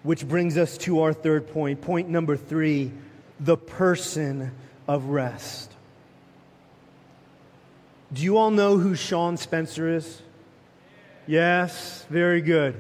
Which 0.04 0.28
brings 0.28 0.58
us 0.58 0.78
to 0.80 1.02
our 1.02 1.12
third 1.12 1.52
point. 1.52 1.82
Point 1.82 2.08
number 2.08 2.38
three 2.38 2.92
the 3.40 3.58
person 3.58 4.52
of 4.88 5.06
rest. 5.06 5.72
Do 8.14 8.24
you 8.24 8.38
all 8.38 8.52
know 8.52 8.78
who 8.78 8.96
Sean 8.96 9.38
Spencer 9.38 9.96
is? 9.96 10.22
Yes, 11.28 12.06
very 12.10 12.42
good. 12.42 12.76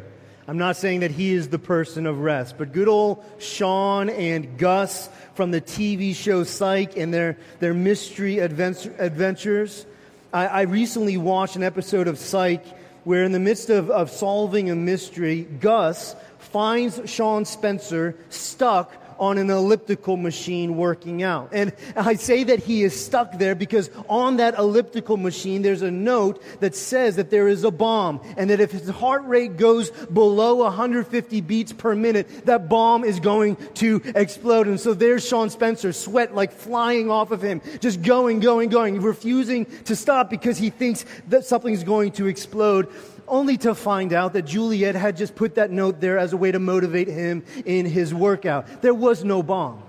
I'm 0.50 0.58
not 0.58 0.78
saying 0.78 1.02
that 1.02 1.12
he 1.12 1.34
is 1.34 1.50
the 1.50 1.60
person 1.60 2.08
of 2.08 2.22
rest, 2.22 2.58
but 2.58 2.74
good 2.74 2.88
old 2.88 3.24
Sean 3.38 4.10
and 4.10 4.58
Gus 4.58 5.08
from 5.36 5.52
the 5.52 5.62
TV 5.62 6.16
show 6.16 6.44
Psych 6.44 6.98
and 6.98 7.14
their, 7.14 7.38
their 7.60 7.76
mystery 7.76 8.40
adventure, 8.40 8.92
adventures. 8.98 9.86
I, 10.34 10.48
I 10.48 10.62
recently 10.62 11.18
watched 11.18 11.56
an 11.56 11.62
episode 11.62 12.08
of 12.08 12.18
Psych 12.18 12.66
where, 13.04 13.26
in 13.26 13.32
the 13.32 13.40
midst 13.40 13.70
of, 13.70 13.92
of 13.92 14.10
solving 14.10 14.72
a 14.72 14.76
mystery, 14.76 15.44
Gus 15.44 16.16
finds 16.40 17.00
Sean 17.06 17.46
Spencer 17.46 18.16
stuck 18.30 18.92
on 19.20 19.38
an 19.38 19.50
elliptical 19.50 20.18
machine 20.18 20.78
working 20.78 21.24
out. 21.24 21.50
And 21.52 21.74
I 21.96 22.16
say 22.16 22.44
that 22.46 22.60
he 22.60 22.84
is 22.84 23.00
stuck 23.00 23.38
there 23.38 23.56
because 23.56 23.90
on 24.08 24.38
that 24.38 24.58
elliptical 24.58 25.18
machine, 25.18 25.62
there's 25.62 25.82
a 25.82 25.92
note 25.92 26.42
that 26.62 26.76
says 26.76 27.18
that 27.18 27.30
there 27.30 27.48
is 27.48 27.64
a 27.64 27.72
bomb 27.72 28.22
and 28.38 28.50
that 28.50 28.60
if 28.60 28.72
his 28.72 28.90
heart 28.90 29.26
rate 29.26 29.58
goes 29.58 29.92
below 29.92 30.56
150 30.56 31.42
beats 31.42 31.74
per 31.74 31.96
minute, 31.96 32.46
that 32.46 32.70
bomb 32.70 33.04
is 33.04 33.20
going 33.20 33.58
to 33.76 34.02
explode. 34.16 34.68
And 34.68 34.80
so 34.80 34.94
there's 34.94 35.28
Sean 35.28 35.50
Spencer, 35.50 35.94
sweat 35.94 36.34
like 36.34 36.52
flying 36.52 37.12
off 37.12 37.32
of 37.32 37.42
him, 37.42 37.62
just 37.80 38.02
going, 38.02 38.40
going, 38.40 38.70
going, 38.70 39.02
refusing 39.02 39.66
to 39.86 39.96
stop 39.96 40.30
because 40.30 40.58
he 40.58 40.70
thinks 40.70 41.06
that 41.28 41.46
something's 41.46 41.84
going 41.84 42.12
to 42.14 42.28
explode 42.28 42.88
only 43.30 43.58
to 43.60 43.76
find 43.76 44.14
out 44.14 44.34
that 44.34 44.44
Juliet 44.44 44.96
had 44.96 45.18
just 45.18 45.36
put 45.36 45.56
that 45.56 45.72
note 45.72 46.00
there 46.00 46.18
as 46.18 46.34
a 46.34 46.38
way 46.38 46.52
to 46.52 46.60
motivate 46.60 47.08
him 47.08 47.44
in 47.66 47.86
his 47.86 48.14
workout. 48.14 48.82
There 48.82 48.94
was 48.94 49.24
no 49.24 49.44
bomb. 49.44 49.82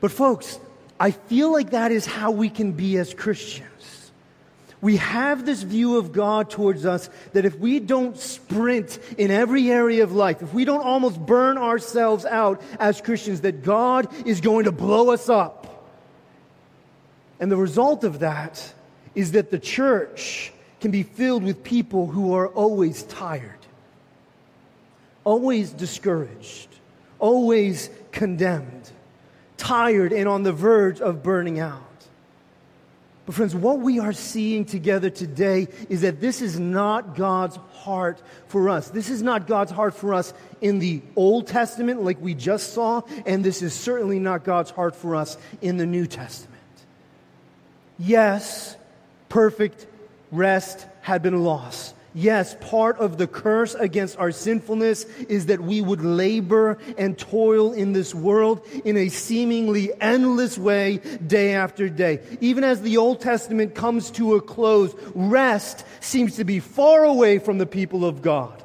But, 0.00 0.12
folks, 0.12 0.58
I 0.98 1.10
feel 1.10 1.52
like 1.52 1.70
that 1.70 1.92
is 1.92 2.06
how 2.06 2.30
we 2.30 2.48
can 2.48 2.72
be 2.72 2.96
as 2.96 3.12
Christians. 3.14 3.66
We 4.82 4.96
have 4.96 5.44
this 5.44 5.62
view 5.62 5.98
of 5.98 6.12
God 6.12 6.48
towards 6.48 6.86
us 6.86 7.10
that 7.34 7.44
if 7.44 7.58
we 7.58 7.80
don't 7.80 8.16
sprint 8.18 8.98
in 9.18 9.30
every 9.30 9.70
area 9.70 10.02
of 10.02 10.12
life, 10.12 10.40
if 10.40 10.54
we 10.54 10.64
don't 10.64 10.82
almost 10.82 11.18
burn 11.18 11.58
ourselves 11.58 12.24
out 12.24 12.62
as 12.78 13.00
Christians, 13.00 13.42
that 13.42 13.62
God 13.62 14.08
is 14.26 14.40
going 14.40 14.64
to 14.64 14.72
blow 14.72 15.10
us 15.10 15.28
up. 15.28 15.66
And 17.38 17.52
the 17.52 17.56
result 17.56 18.04
of 18.04 18.20
that 18.20 18.72
is 19.14 19.32
that 19.32 19.50
the 19.50 19.58
church 19.58 20.52
can 20.80 20.90
be 20.90 21.02
filled 21.02 21.44
with 21.44 21.62
people 21.62 22.06
who 22.06 22.34
are 22.34 22.48
always 22.48 23.02
tired, 23.04 23.58
always 25.24 25.70
discouraged, 25.70 26.68
always 27.18 27.90
condemned, 28.12 28.90
tired, 29.56 30.12
and 30.12 30.28
on 30.28 30.42
the 30.42 30.52
verge 30.52 31.00
of 31.00 31.22
burning 31.22 31.60
out. 31.60 31.82
But, 33.26 33.34
friends, 33.34 33.54
what 33.54 33.78
we 33.78 34.00
are 34.00 34.14
seeing 34.14 34.64
together 34.64 35.10
today 35.10 35.68
is 35.88 36.00
that 36.00 36.20
this 36.20 36.40
is 36.42 36.58
not 36.58 37.14
God's 37.14 37.56
heart 37.72 38.20
for 38.48 38.68
us. 38.68 38.90
This 38.90 39.08
is 39.10 39.22
not 39.22 39.46
God's 39.46 39.70
heart 39.70 39.94
for 39.94 40.14
us 40.14 40.34
in 40.60 40.78
the 40.78 41.02
Old 41.14 41.46
Testament, 41.46 42.02
like 42.02 42.20
we 42.20 42.34
just 42.34 42.72
saw, 42.72 43.02
and 43.26 43.44
this 43.44 43.62
is 43.62 43.72
certainly 43.72 44.18
not 44.18 44.42
God's 44.42 44.70
heart 44.70 44.96
for 44.96 45.14
us 45.14 45.36
in 45.60 45.76
the 45.76 45.86
New 45.86 46.06
Testament. 46.06 46.56
Yes, 47.98 48.76
perfect 49.28 49.86
rest 50.30 50.86
had 51.00 51.22
been 51.22 51.42
lost. 51.42 51.94
Yes, 52.12 52.56
part 52.60 52.98
of 52.98 53.18
the 53.18 53.28
curse 53.28 53.74
against 53.74 54.18
our 54.18 54.32
sinfulness 54.32 55.04
is 55.28 55.46
that 55.46 55.60
we 55.60 55.80
would 55.80 56.00
labor 56.00 56.78
and 56.98 57.16
toil 57.16 57.72
in 57.72 57.92
this 57.92 58.12
world 58.12 58.66
in 58.84 58.96
a 58.96 59.08
seemingly 59.08 59.92
endless 60.00 60.58
way 60.58 60.98
day 61.24 61.54
after 61.54 61.88
day. 61.88 62.20
Even 62.40 62.64
as 62.64 62.82
the 62.82 62.96
Old 62.96 63.20
Testament 63.20 63.76
comes 63.76 64.10
to 64.12 64.34
a 64.34 64.40
close, 64.40 64.92
rest 65.14 65.84
seems 66.00 66.34
to 66.36 66.44
be 66.44 66.58
far 66.58 67.04
away 67.04 67.38
from 67.38 67.58
the 67.58 67.66
people 67.66 68.04
of 68.04 68.22
God. 68.22 68.60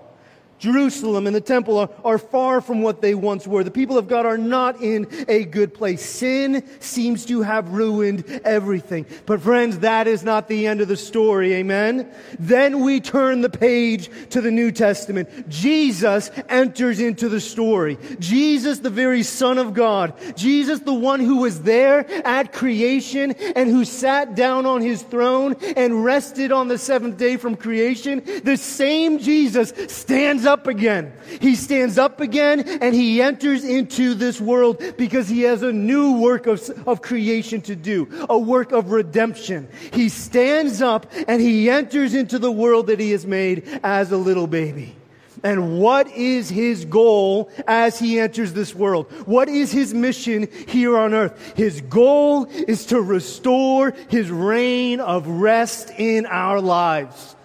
Jerusalem 0.66 1.28
and 1.28 1.36
the 1.36 1.42
temple 1.42 1.78
are, 1.78 1.90
are, 2.04 2.18
far 2.18 2.60
from 2.60 2.82
what 2.82 3.00
they 3.00 3.14
once 3.14 3.46
were. 3.46 3.64
The 3.64 3.70
people 3.70 4.00
of 4.00 4.08
God 4.08 4.26
are 4.26 4.38
not 4.38 4.82
in 4.82 5.08
a 5.28 5.46
good 5.46 5.76
place. 5.76 6.04
Sin 6.04 6.68
seems 6.80 7.24
to 7.28 7.44
have 7.44 7.70
ruined 7.70 8.42
everything. 8.44 9.06
But 9.28 9.42
friends, 9.42 9.80
that 9.80 10.08
is 10.08 10.24
not 10.24 10.48
the 10.48 10.66
end 10.66 10.82
of 10.82 10.88
the 10.88 10.98
story. 10.98 11.54
Amen. 11.54 12.12
Then 12.40 12.80
we 12.80 13.00
turn 13.00 13.42
the 13.42 13.50
page 13.50 14.10
to 14.32 14.42
the 14.42 14.50
New 14.50 14.72
Testament. 14.72 15.48
Jesus 15.50 16.32
enters 16.50 17.00
into 17.00 17.30
the 17.30 17.42
story. 17.42 18.00
Jesus, 18.18 18.80
the 18.80 18.90
very 18.90 19.22
Son 19.22 19.60
of 19.60 19.76
God. 19.76 20.16
Jesus, 20.36 20.80
the 20.80 20.96
one 20.96 21.20
who 21.20 21.42
was 21.42 21.62
there 21.62 22.10
at 22.26 22.54
creation 22.54 23.34
and 23.56 23.70
who 23.70 23.86
sat 23.86 24.34
down 24.34 24.66
on 24.66 24.82
his 24.82 25.04
throne 25.04 25.58
and 25.78 26.04
rested 26.04 26.52
on 26.52 26.70
the 26.70 26.80
seventh 26.80 27.18
day 27.18 27.38
from 27.38 27.56
creation. 27.56 28.24
The 28.44 28.58
same 28.58 29.20
Jesus 29.20 29.72
stands 29.94 30.44
up 30.48 30.55
again. 30.68 31.14
He 31.40 31.56
stands 31.56 31.98
up 31.98 32.22
again 32.22 32.62
and 32.82 32.96
he 32.96 33.22
enters 33.22 33.64
into 33.64 34.14
this 34.14 34.40
world 34.40 34.82
because 34.98 35.28
he 35.28 35.42
has 35.42 35.62
a 35.62 35.72
new 35.72 36.20
work 36.20 36.48
of, 36.48 36.70
of 36.88 37.02
creation 37.02 37.62
to 37.64 37.76
do, 37.76 38.26
a 38.30 38.38
work 38.38 38.72
of 38.72 38.92
redemption. 38.92 39.68
He 39.92 40.10
stands 40.10 40.82
up 40.82 41.12
and 41.28 41.42
he 41.42 41.70
enters 41.70 42.14
into 42.14 42.40
the 42.40 42.52
world 42.52 42.88
that 42.88 43.00
he 43.00 43.12
has 43.12 43.26
made 43.26 43.80
as 43.84 44.12
a 44.12 44.18
little 44.18 44.48
baby. 44.48 44.96
And 45.44 45.80
what 45.80 46.08
is 46.08 46.50
his 46.50 46.86
goal 46.86 47.52
as 47.68 48.00
he 48.00 48.20
enters 48.20 48.54
this 48.54 48.74
world? 48.74 49.12
What 49.28 49.48
is 49.48 49.72
his 49.72 49.94
mission 49.94 50.48
here 50.68 50.98
on 50.98 51.14
earth? 51.14 51.54
His 51.56 51.82
goal 51.82 52.46
is 52.46 52.88
to 52.88 53.00
restore 53.00 53.94
his 54.10 54.32
reign 54.32 55.00
of 55.00 55.28
rest 55.28 55.92
in 56.00 56.26
our 56.26 56.60
lives, 56.60 57.36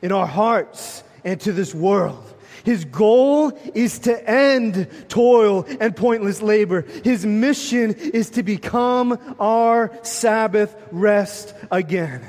in 0.00 0.10
our 0.10 0.26
hearts, 0.26 1.04
and 1.22 1.38
to 1.42 1.52
this 1.52 1.74
world. 1.74 2.33
His 2.64 2.86
goal 2.86 3.52
is 3.74 4.00
to 4.00 4.30
end 4.30 4.88
toil 5.08 5.66
and 5.80 5.94
pointless 5.94 6.40
labor. 6.40 6.80
His 6.80 7.24
mission 7.26 7.92
is 7.92 8.30
to 8.30 8.42
become 8.42 9.18
our 9.38 9.92
Sabbath 10.02 10.74
rest 10.90 11.54
again. 11.70 12.26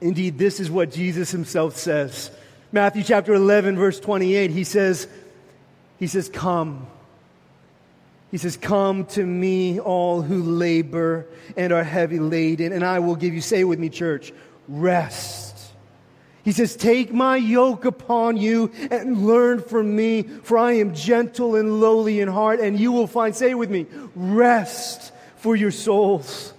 Indeed, 0.00 0.38
this 0.38 0.60
is 0.60 0.70
what 0.70 0.92
Jesus 0.92 1.30
himself 1.30 1.76
says. 1.76 2.30
Matthew 2.70 3.02
chapter 3.02 3.32
11 3.32 3.76
verse 3.76 3.98
28, 3.98 4.50
he 4.50 4.64
says, 4.64 5.08
he 5.98 6.06
says, 6.06 6.28
come. 6.28 6.86
He 8.30 8.36
says, 8.36 8.58
come 8.58 9.06
to 9.06 9.24
me 9.24 9.80
all 9.80 10.20
who 10.20 10.42
labor 10.42 11.26
and 11.56 11.72
are 11.72 11.82
heavy 11.82 12.18
laden, 12.18 12.72
and 12.74 12.84
I 12.84 12.98
will 12.98 13.16
give 13.16 13.32
you, 13.32 13.40
say 13.40 13.64
with 13.64 13.78
me, 13.78 13.88
church, 13.88 14.32
rest. 14.68 15.47
He 16.48 16.52
says, 16.52 16.76
Take 16.76 17.12
my 17.12 17.36
yoke 17.36 17.84
upon 17.84 18.38
you 18.38 18.72
and 18.90 19.26
learn 19.26 19.60
from 19.60 19.94
me, 19.94 20.22
for 20.22 20.56
I 20.56 20.72
am 20.78 20.94
gentle 20.94 21.56
and 21.56 21.78
lowly 21.78 22.20
in 22.20 22.28
heart, 22.28 22.58
and 22.58 22.80
you 22.80 22.90
will 22.90 23.06
find, 23.06 23.36
say 23.36 23.52
with 23.52 23.68
me, 23.68 23.84
rest 24.16 25.12
for 25.36 25.54
your 25.54 25.70
souls. 25.70 26.54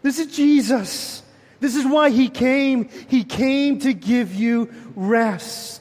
This 0.00 0.18
is 0.18 0.34
Jesus. 0.34 1.22
This 1.60 1.76
is 1.76 1.84
why 1.84 2.08
he 2.08 2.30
came. 2.30 2.88
He 2.88 3.22
came 3.22 3.80
to 3.80 3.92
give 3.92 4.34
you 4.34 4.72
rest. 4.96 5.77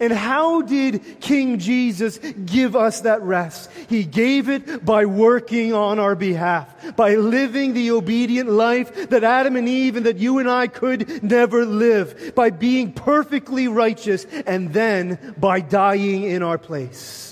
And 0.00 0.12
how 0.12 0.62
did 0.62 1.20
King 1.20 1.58
Jesus 1.58 2.18
give 2.18 2.76
us 2.76 3.00
that 3.00 3.22
rest? 3.22 3.70
He 3.88 4.04
gave 4.04 4.48
it 4.48 4.84
by 4.84 5.06
working 5.06 5.72
on 5.72 5.98
our 5.98 6.14
behalf, 6.14 6.96
by 6.96 7.16
living 7.16 7.74
the 7.74 7.90
obedient 7.90 8.50
life 8.50 9.10
that 9.10 9.24
Adam 9.24 9.56
and 9.56 9.68
Eve 9.68 9.96
and 9.96 10.06
that 10.06 10.18
you 10.18 10.38
and 10.38 10.48
I 10.48 10.66
could 10.66 11.22
never 11.22 11.64
live, 11.64 12.34
by 12.34 12.50
being 12.50 12.92
perfectly 12.92 13.68
righteous, 13.68 14.24
and 14.46 14.72
then 14.72 15.34
by 15.38 15.60
dying 15.60 16.24
in 16.24 16.42
our 16.42 16.58
place. 16.58 17.25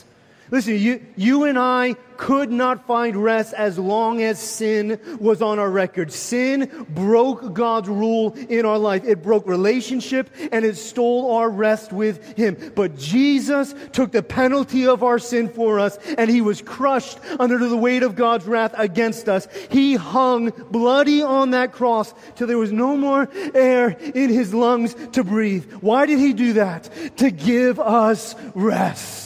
Listen, 0.51 0.79
you, 0.79 1.05
you 1.17 1.45
and 1.45 1.59
I 1.59 1.95
could 2.17 2.51
not 2.51 2.87
find 2.87 3.17
rest 3.17 3.55
as 3.55 3.79
long 3.79 4.23
as 4.23 4.39
sin 4.39 5.01
was 5.19 5.43
on 5.43 5.59
our 5.59 5.71
record. 5.71 6.13
Sin 6.13 6.87
broke 6.91 7.55
God's 7.55 7.89
rule 7.89 8.35
in 8.35 8.67
our 8.67 8.79
life. 8.79 9.05
It 9.05 9.23
broke 9.23 9.47
relationship 9.47 10.31
and 10.53 10.65
it 10.65 10.77
stole 10.77 11.35
our 11.37 11.51
rest 11.51 11.93
with 11.93 12.37
Him. 12.37 12.73
But 12.75 12.97
Jesus 12.97 13.75
took 13.93 14.13
the 14.13 14.23
penalty 14.23 14.87
of 14.87 15.03
our 15.03 15.19
sin 15.19 15.49
for 15.49 15.81
us 15.81 15.99
and 16.19 16.31
He 16.31 16.41
was 16.41 16.63
crushed 16.63 17.19
under 17.39 17.59
the 17.59 17.77
weight 17.77 18.03
of 18.03 18.15
God's 18.15 18.47
wrath 18.47 18.75
against 18.77 19.29
us. 19.29 19.49
He 19.71 19.95
hung 19.95 20.51
bloody 20.71 21.23
on 21.23 21.51
that 21.51 21.73
cross 21.73 22.15
till 22.37 22.47
there 22.47 22.59
was 22.59 22.73
no 22.73 22.97
more 22.97 23.29
air 23.55 23.89
in 23.89 24.31
His 24.31 24.53
lungs 24.53 24.95
to 25.13 25.25
breathe. 25.25 25.73
Why 25.81 26.07
did 26.07 26.19
He 26.19 26.33
do 26.33 26.55
that? 26.55 26.91
To 27.17 27.31
give 27.31 27.81
us 27.81 28.35
rest. 28.55 29.24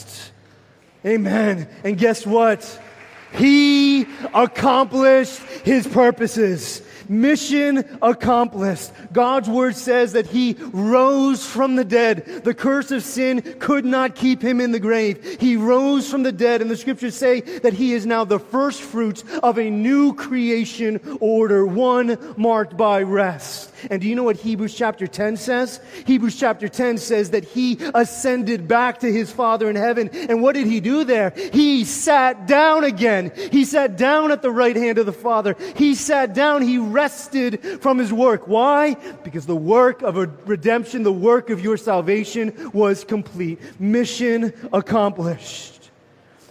Amen. 1.05 1.69
And 1.85 1.97
guess 1.97 2.27
what? 2.27 2.81
He 3.33 4.07
accomplished 4.35 5.41
his 5.65 5.87
purposes. 5.87 6.83
Mission 7.09 7.99
accomplished. 8.03 8.91
God's 9.13 9.49
word 9.49 9.77
says 9.77 10.13
that 10.13 10.27
he 10.27 10.57
rose 10.73 11.45
from 11.45 11.77
the 11.77 11.85
dead. 11.85 12.43
The 12.45 12.53
curse 12.53 12.91
of 12.91 13.03
sin 13.03 13.41
could 13.59 13.87
not 13.87 14.15
keep 14.15 14.43
him 14.43 14.61
in 14.61 14.73
the 14.73 14.81
grave. 14.81 15.39
He 15.41 15.57
rose 15.57 16.11
from 16.11 16.23
the 16.23 16.33
dead, 16.33 16.61
and 16.61 16.71
the 16.71 16.77
scriptures 16.77 17.15
say 17.15 17.41
that 17.41 17.73
he 17.73 17.95
is 17.95 18.05
now 18.05 18.25
the 18.25 18.39
first 18.39 18.83
fruits 18.83 19.25
of 19.43 19.59
a 19.59 19.71
new 19.71 20.15
creation 20.15 21.01
order, 21.21 21.65
one 21.65 22.19
marked 22.37 22.77
by 22.77 23.03
rest. 23.03 23.73
And 23.91 24.01
do 24.01 24.09
you 24.09 24.15
know 24.15 24.25
what 24.25 24.37
Hebrews 24.37 24.75
chapter 24.75 25.07
10 25.07 25.37
says? 25.37 25.81
Hebrews 26.07 26.39
chapter 26.39 26.69
10 26.69 26.99
says 26.99 27.31
that 27.31 27.45
he 27.45 27.79
ascended 27.95 28.69
back 28.69 29.01
to 29.01 29.13
his 29.13 29.31
Father 29.31 29.69
in 29.71 29.77
heaven. 29.77 30.09
And 30.09 30.43
what 30.43 30.55
did 30.55 30.67
he 30.67 30.81
do 30.81 31.05
there? 31.05 31.31
He 31.53 31.85
sat 31.85 32.47
down 32.47 32.85
again. 32.85 33.33
He 33.51 33.65
sat 33.65 33.97
down 33.97 34.33
at 34.33 34.43
the 34.43 34.51
right 34.51 34.77
hand 34.77 34.99
of 34.99 35.07
the 35.07 35.13
Father. 35.13 35.57
He 35.77 35.95
sat 35.95 36.35
down. 36.35 36.63
He 36.63 36.79
rested 36.79 37.81
from 37.81 37.99
his 37.99 38.13
work. 38.13 38.49
Why? 38.49 38.95
Because 39.25 39.47
the 39.47 39.57
work 39.57 40.03
of 40.03 40.17
redemption, 40.49 41.03
the 41.03 41.13
work 41.13 41.51
of 41.51 41.61
your 41.61 41.77
salvation 41.77 42.71
was 42.73 43.05
complete. 43.05 43.61
Mission 43.81 44.53
accomplished. 44.73 45.78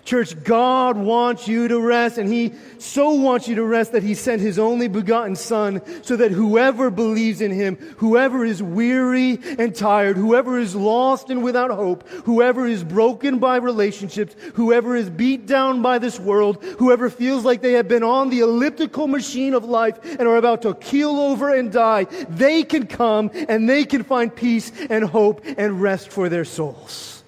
Church, 0.08 0.42
God 0.46 0.96
wants 0.96 1.50
you 1.50 1.68
to 1.68 1.82
rest, 1.82 2.18
and 2.18 2.32
He 2.32 2.54
so 2.78 3.12
wants 3.12 3.50
you 3.50 3.56
to 3.56 3.66
rest 3.66 3.92
that 3.92 4.04
He 4.04 4.14
sent 4.14 4.42
His 4.42 4.58
only 4.58 4.88
begotten 4.88 5.36
Son 5.36 5.82
so 6.02 6.16
that 6.16 6.32
whoever 6.32 6.90
believes 6.90 7.42
in 7.42 7.52
Him, 7.52 7.76
whoever 7.98 8.46
is 8.46 8.64
weary 8.64 9.38
and 9.60 9.76
tired, 9.76 10.16
whoever 10.16 10.58
is 10.58 10.74
lost 10.74 11.30
and 11.30 11.44
without 11.44 11.72
hope, 11.72 12.08
whoever 12.24 12.66
is 12.66 12.86
broken 12.86 13.40
by 13.40 13.58
relationships, 13.58 14.34
whoever 14.54 14.96
is 14.96 15.10
beat 15.10 15.46
down 15.46 15.82
by 15.82 16.00
this 16.00 16.18
world, 16.18 16.64
whoever 16.80 17.10
feels 17.10 17.44
like 17.44 17.62
they 17.62 17.74
have 17.74 17.90
been 17.90 18.04
on 18.04 18.30
the 18.30 18.40
elliptical 18.40 19.08
machine 19.10 19.54
of 19.54 19.66
life 19.66 20.00
and 20.06 20.22
are 20.22 20.38
about 20.38 20.62
to 20.62 20.74
keel 20.76 21.20
over 21.20 21.54
and 21.54 21.70
die, 21.70 22.06
they 22.30 22.64
can 22.64 22.88
come 22.88 23.30
and 23.50 23.68
they 23.68 23.84
can 23.84 24.06
find 24.06 24.34
peace 24.34 24.72
and 24.90 25.04
hope 25.04 25.44
and 25.58 25.82
rest 25.82 26.14
for 26.14 26.30
their 26.30 26.46
souls. 26.46 27.26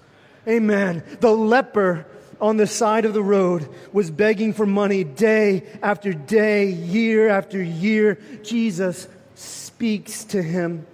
Amen. 0.48 1.04
The 1.20 1.32
leper 1.32 2.06
on 2.42 2.58
the 2.58 2.68
side 2.68 3.06
of 3.06 3.14
the 3.14 3.24
road 3.24 3.68
was 3.92 4.10
begging 4.12 4.54
for 4.54 4.66
money 4.66 5.04
day 5.04 5.64
after 5.82 6.14
day, 6.14 6.66
year 6.66 7.30
after 7.30 7.62
year. 7.62 8.20
Jesus 8.44 9.08
speaks 9.36 10.24
to 10.26 10.42
him 10.42 10.86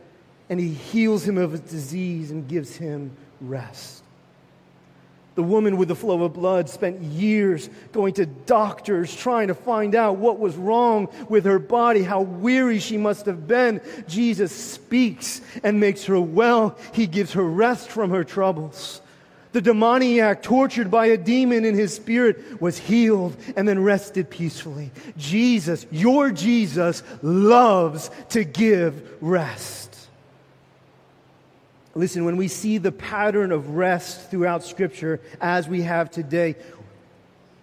and 0.49 0.59
he 0.59 0.69
heals 0.69 1.27
him 1.27 1.37
of 1.37 1.51
his 1.51 1.61
disease 1.61 2.31
and 2.31 2.47
gives 2.47 2.75
him 2.75 3.11
rest. 3.41 4.03
The 5.35 5.43
woman 5.43 5.75
with 5.75 5.89
the 5.89 5.95
flow 5.95 6.23
of 6.23 6.33
blood 6.33 6.69
spent 6.69 7.01
years 7.01 7.69
going 7.91 8.13
to 8.13 8.25
doctors 8.25 9.13
trying 9.13 9.49
to 9.49 9.53
find 9.53 9.93
out 9.93 10.15
what 10.15 10.39
was 10.39 10.55
wrong 10.55 11.09
with 11.27 11.43
her 11.43 11.59
body, 11.59 12.03
how 12.03 12.21
weary 12.21 12.79
she 12.79 12.95
must 12.95 13.25
have 13.25 13.45
been. 13.45 13.81
Jesus 14.07 14.53
speaks 14.53 15.41
and 15.61 15.79
makes 15.79 16.05
her 16.05 16.19
well. 16.19 16.77
He 16.93 17.05
gives 17.05 17.33
her 17.33 17.43
rest 17.43 17.89
from 17.89 18.11
her 18.11 18.23
troubles. 18.23 19.01
The 19.55 19.61
demoniac, 19.61 20.43
tortured 20.43 20.91
by 20.91 21.05
a 21.05 21.17
demon 21.17 21.63
in 21.63 21.75
his 21.75 21.93
spirit, 21.93 22.59
was 22.61 22.77
healed 22.77 23.37
and 23.55 23.65
then 23.65 23.81
rested 23.81 24.29
peacefully. 24.29 24.91
Jesus, 25.15 25.85
your 25.91 26.29
Jesus, 26.31 27.03
loves 27.21 28.11
to 28.31 28.43
give 28.43 29.15
rest. 29.21 29.95
Listen, 31.93 32.25
when 32.25 32.35
we 32.35 32.49
see 32.49 32.79
the 32.79 32.91
pattern 32.91 33.53
of 33.53 33.69
rest 33.77 34.29
throughout 34.29 34.65
Scripture 34.65 35.21
as 35.39 35.69
we 35.69 35.83
have 35.83 36.11
today, 36.11 36.55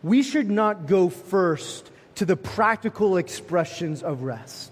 we 0.03 0.23
should 0.23 0.51
not 0.51 0.87
go 0.87 1.11
first 1.11 1.91
to 2.15 2.25
the 2.25 2.37
practical 2.37 3.19
expressions 3.19 4.03
of 4.03 4.23
rest 4.23 4.72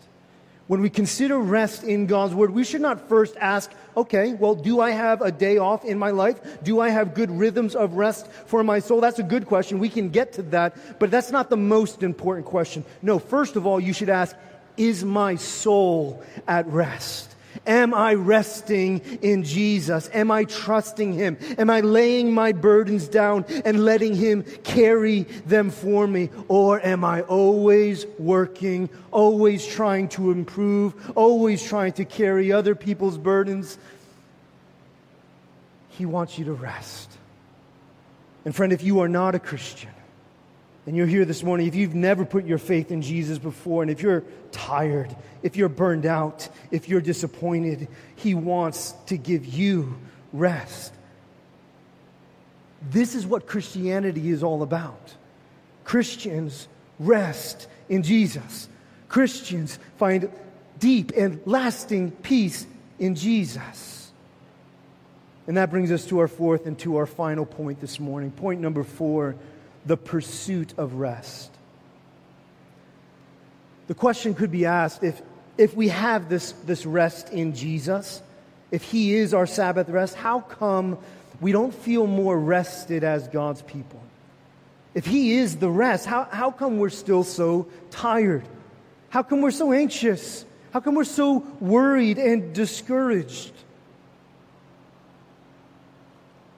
when 0.70 0.82
we 0.82 0.88
consider 0.88 1.36
rest 1.36 1.82
in 1.82 2.06
God's 2.06 2.32
Word, 2.32 2.52
we 2.52 2.62
should 2.62 2.80
not 2.80 3.08
first 3.08 3.34
ask, 3.40 3.72
okay, 3.96 4.34
well, 4.34 4.54
do 4.54 4.80
I 4.80 4.92
have 4.92 5.20
a 5.20 5.32
day 5.32 5.58
off 5.58 5.84
in 5.84 5.98
my 5.98 6.12
life? 6.12 6.62
Do 6.62 6.78
I 6.78 6.90
have 6.90 7.12
good 7.12 7.28
rhythms 7.28 7.74
of 7.74 7.94
rest 7.94 8.28
for 8.46 8.62
my 8.62 8.78
soul? 8.78 9.00
That's 9.00 9.18
a 9.18 9.24
good 9.24 9.46
question. 9.46 9.80
We 9.80 9.88
can 9.88 10.10
get 10.10 10.34
to 10.34 10.42
that, 10.54 11.00
but 11.00 11.10
that's 11.10 11.32
not 11.32 11.50
the 11.50 11.56
most 11.56 12.04
important 12.04 12.46
question. 12.46 12.84
No, 13.02 13.18
first 13.18 13.56
of 13.56 13.66
all, 13.66 13.80
you 13.80 13.92
should 13.92 14.10
ask, 14.10 14.36
is 14.76 15.02
my 15.02 15.34
soul 15.34 16.22
at 16.46 16.68
rest? 16.68 17.34
Am 17.66 17.92
I 17.92 18.14
resting 18.14 19.00
in 19.22 19.42
Jesus? 19.44 20.08
Am 20.12 20.30
I 20.30 20.44
trusting 20.44 21.12
Him? 21.12 21.36
Am 21.58 21.70
I 21.70 21.80
laying 21.80 22.32
my 22.32 22.52
burdens 22.52 23.08
down 23.08 23.44
and 23.64 23.84
letting 23.84 24.14
Him 24.14 24.42
carry 24.64 25.22
them 25.46 25.70
for 25.70 26.06
me? 26.06 26.30
Or 26.48 26.84
am 26.84 27.04
I 27.04 27.22
always 27.22 28.06
working, 28.18 28.88
always 29.10 29.66
trying 29.66 30.08
to 30.10 30.30
improve, 30.30 31.12
always 31.16 31.62
trying 31.62 31.92
to 31.94 32.04
carry 32.04 32.52
other 32.52 32.74
people's 32.74 33.18
burdens? 33.18 33.78
He 35.90 36.06
wants 36.06 36.38
you 36.38 36.46
to 36.46 36.52
rest. 36.52 37.10
And 38.44 38.56
friend, 38.56 38.72
if 38.72 38.82
you 38.82 39.00
are 39.00 39.08
not 39.08 39.34
a 39.34 39.38
Christian, 39.38 39.90
and 40.86 40.96
you're 40.96 41.06
here 41.06 41.24
this 41.24 41.42
morning, 41.42 41.66
if 41.66 41.74
you've 41.74 41.94
never 41.94 42.24
put 42.24 42.46
your 42.46 42.58
faith 42.58 42.90
in 42.90 43.02
Jesus 43.02 43.38
before, 43.38 43.82
and 43.82 43.90
if 43.90 44.02
you're 44.02 44.24
tired, 44.50 45.14
if 45.42 45.56
you're 45.56 45.68
burned 45.68 46.06
out, 46.06 46.48
if 46.70 46.88
you're 46.88 47.00
disappointed, 47.00 47.88
He 48.16 48.34
wants 48.34 48.94
to 49.06 49.16
give 49.16 49.46
you 49.46 49.98
rest. 50.32 50.92
This 52.90 53.14
is 53.14 53.26
what 53.26 53.46
Christianity 53.46 54.30
is 54.30 54.42
all 54.42 54.62
about. 54.62 55.14
Christians 55.84 56.66
rest 56.98 57.68
in 57.88 58.02
Jesus. 58.02 58.68
Christians 59.08 59.78
find 59.98 60.30
deep 60.78 61.12
and 61.16 61.40
lasting 61.44 62.10
peace 62.10 62.66
in 62.98 63.14
Jesus. 63.16 64.12
And 65.46 65.56
that 65.56 65.70
brings 65.70 65.90
us 65.90 66.06
to 66.06 66.20
our 66.20 66.28
fourth 66.28 66.66
and 66.66 66.78
to 66.80 66.96
our 66.96 67.06
final 67.06 67.44
point 67.44 67.80
this 67.80 67.98
morning. 67.98 68.30
Point 68.30 68.60
number 68.60 68.84
four 68.84 69.36
the 69.86 69.96
pursuit 69.96 70.74
of 70.76 70.94
rest. 70.94 71.50
The 73.86 73.94
question 73.94 74.34
could 74.34 74.52
be 74.52 74.66
asked 74.66 75.02
if, 75.02 75.20
if 75.58 75.74
we 75.74 75.88
have 75.88 76.28
this, 76.28 76.52
this 76.64 76.86
rest 76.86 77.30
in 77.30 77.54
Jesus, 77.54 78.22
if 78.70 78.82
He 78.82 79.14
is 79.14 79.34
our 79.34 79.46
Sabbath 79.46 79.88
rest, 79.88 80.14
how 80.14 80.40
come 80.40 80.98
we 81.40 81.52
don't 81.52 81.74
feel 81.74 82.06
more 82.06 82.38
rested 82.38 83.02
as 83.02 83.26
God's 83.28 83.62
people? 83.62 84.00
If 84.94 85.06
He 85.06 85.34
is 85.34 85.56
the 85.56 85.70
rest, 85.70 86.06
how, 86.06 86.24
how 86.24 86.50
come 86.50 86.78
we're 86.78 86.90
still 86.90 87.24
so 87.24 87.68
tired? 87.90 88.44
How 89.08 89.22
come 89.22 89.40
we're 89.40 89.50
so 89.50 89.72
anxious? 89.72 90.44
How 90.72 90.80
come 90.80 90.94
we're 90.94 91.04
so 91.04 91.38
worried 91.58 92.18
and 92.18 92.54
discouraged? 92.54 93.52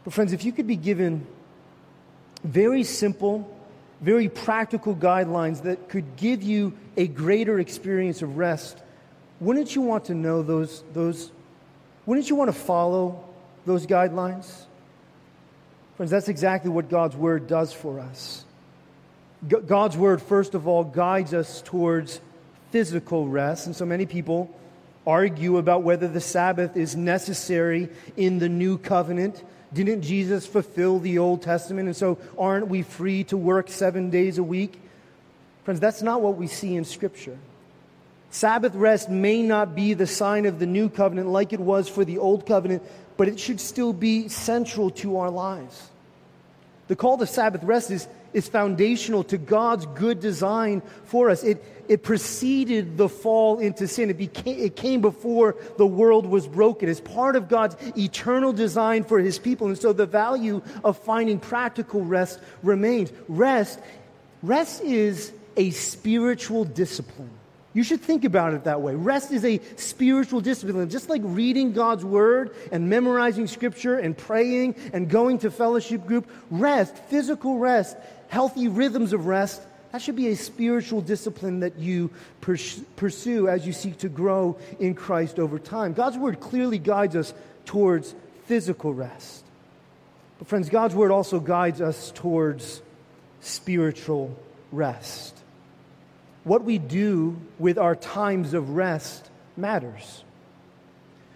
But, 0.05 0.13
friends, 0.13 0.33
if 0.33 0.45
you 0.45 0.53
could 0.53 0.67
be 0.67 0.77
given 0.77 1.27
very 2.45 2.85
simple, 2.85 3.49
very 4.01 4.29
practical 4.29 4.95
guidelines 4.95 5.63
that 5.63 5.89
could 5.89 6.17
give 6.17 6.43
you 6.43 6.73
a 6.97 7.07
greater 7.07 7.59
experience 7.59 8.23
of 8.23 8.37
rest, 8.37 8.79
wouldn't 9.41 9.75
you 9.75 9.83
want 9.83 10.07
to 10.07 10.15
know 10.15 10.43
those, 10.43 10.85
those 10.93 11.31
wouldn't 12.07 12.29
you 12.29 12.37
want 12.37 12.49
to 12.49 12.59
follow 12.59 13.25
those 13.65 13.87
guidelines? 13.87 14.67
Friends, 15.97 16.11
that's 16.11 16.29
exactly 16.29 16.71
what 16.71 16.89
God's 16.89 17.17
Word 17.17 17.47
does 17.47 17.73
for 17.73 18.01
us. 18.01 18.45
G- 19.49 19.57
God's 19.67 19.97
Word, 19.97 20.21
first 20.21 20.55
of 20.55 20.67
all, 20.67 20.85
guides 20.85 21.35
us 21.35 21.63
towards 21.63 22.21
physical 22.71 23.29
rest. 23.29 23.67
And 23.67 23.77
so 23.77 23.85
many 23.85 24.07
people 24.07 24.51
argue 25.07 25.59
about 25.59 25.83
whether 25.83 26.09
the 26.09 26.21
Sabbath 26.21 26.77
is 26.77 26.97
necessary 26.97 27.89
in 28.17 28.39
the 28.39 28.49
new 28.49 28.79
covenant. 28.79 29.45
Didn't 29.75 30.03
Jesus 30.03 30.47
fulfill 30.47 30.99
the 30.99 31.19
Old 31.19 31.43
Testament? 31.43 31.87
And 31.87 31.97
so 31.97 32.19
aren't 32.39 32.69
we 32.69 32.83
free 32.83 33.25
to 33.25 33.37
work 33.37 33.69
seven 33.69 34.11
days 34.11 34.39
a 34.39 34.43
week? 34.43 34.79
Friends, 35.65 35.81
that's 35.81 36.03
not 36.03 36.21
what 36.21 36.37
we 36.37 36.47
see 36.47 36.77
in 36.77 36.85
Scripture. 36.85 37.39
Sabbath 38.31 38.75
rest 38.75 39.09
may 39.09 39.43
not 39.43 39.75
be 39.75 39.95
the 39.95 40.07
sign 40.07 40.47
of 40.47 40.59
the 40.59 40.67
new 40.67 40.89
covenant 40.89 41.29
like 41.29 41.53
it 41.53 41.61
was 41.61 41.89
for 41.89 42.05
the 42.05 42.19
old 42.19 42.47
covenant, 42.47 42.83
but 43.17 43.29
it 43.29 43.39
should 43.39 43.61
still 43.61 43.93
be 43.93 44.29
central 44.29 44.91
to 44.91 45.19
our 45.19 45.31
lives. 45.31 45.91
The 46.89 46.97
call 46.97 47.19
to 47.19 47.27
Sabbath 47.27 47.63
rest 47.63 47.91
is, 47.91 48.09
is 48.33 48.49
foundational 48.49 49.25
to 49.25 49.39
God's 49.39 49.87
good 49.95 50.21
design 50.21 50.83
for 51.05 51.31
us. 51.31 51.43
It, 51.43 51.65
it 51.89 52.03
preceded 52.03 52.97
the 52.97 53.09
fall 53.09 53.59
into 53.59 53.87
sin. 53.87 54.11
It, 54.11 54.19
became, 54.19 54.59
it 54.59 54.77
came 54.77 55.01
before 55.01 55.57
the 55.79 55.87
world 55.87 56.27
was 56.27 56.47
broken. 56.47 56.89
It's 56.89 57.01
part 57.01 57.37
of 57.37 57.49
God's 57.49 57.77
eternal 57.97 58.53
design 58.53 59.05
for 59.05 59.19
his 59.19 59.39
people. 59.39 59.67
And 59.67 59.79
so 59.79 59.93
the 59.93 60.07
value 60.07 60.63
of 60.85 60.99
finding 60.99 61.39
practical 61.39 62.03
rest 62.03 62.41
remains. 62.63 63.13
Rest, 63.29 63.79
rest 64.43 64.83
is 64.83 65.33
a 65.57 65.71
spiritual 65.71 66.65
discipline. 66.65 67.31
You 67.75 67.83
should 67.83 68.03
think 68.03 68.25
about 68.25 68.53
it 68.53 68.65
that 68.65 68.83
way. 68.83 68.95
Rest 68.95 69.33
is 69.33 69.45
a 69.45 69.59
spiritual 69.77 70.43
discipline. 70.43 70.91
Just 70.91 71.09
like 71.09 71.23
reading 71.25 71.73
God's 71.73 72.05
word 72.05 72.55
and 72.71 72.91
memorizing 72.91 73.47
scripture 73.47 73.99
and 73.99 74.17
praying 74.17 74.77
and 74.93 75.09
going 75.09 75.39
to 75.39 75.51
fellowship 75.51 76.07
group, 76.07 76.31
rest, 76.51 76.97
physical 77.09 77.59
rest, 77.59 77.97
healthy 78.33 78.67
rhythms 78.67 79.13
of 79.13 79.27
rest, 79.27 79.61
That 79.93 80.01
should 80.01 80.17
be 80.17 80.29
a 80.29 80.37
spiritual 80.37 81.03
discipline 81.03 81.61
that 81.61 81.79
you 81.79 82.11
pursue 82.41 83.47
as 83.49 83.67
you 83.67 83.75
seek 83.75 83.99
to 83.99 84.09
grow 84.09 84.57
in 84.81 84.95
Christ 84.95 85.39
over 85.39 85.59
time. 85.59 85.93
God's 85.93 86.17
word 86.17 86.41
clearly 86.41 86.79
guides 86.79 87.15
us 87.15 87.35
towards 87.67 88.15
physical 88.47 88.95
rest. 88.95 89.45
But, 90.39 90.49
friends, 90.49 90.71
God's 90.71 90.95
word 90.95 91.11
also 91.11 91.41
guides 91.41 91.83
us 91.83 92.11
towards 92.15 92.81
spiritual 93.43 94.35
rest. 94.73 95.37
What 96.45 96.65
we 96.65 96.79
do 96.79 97.37
with 97.59 97.77
our 97.77 97.95
times 97.95 98.55
of 98.55 98.71
rest 98.71 99.29
matters. 99.59 100.25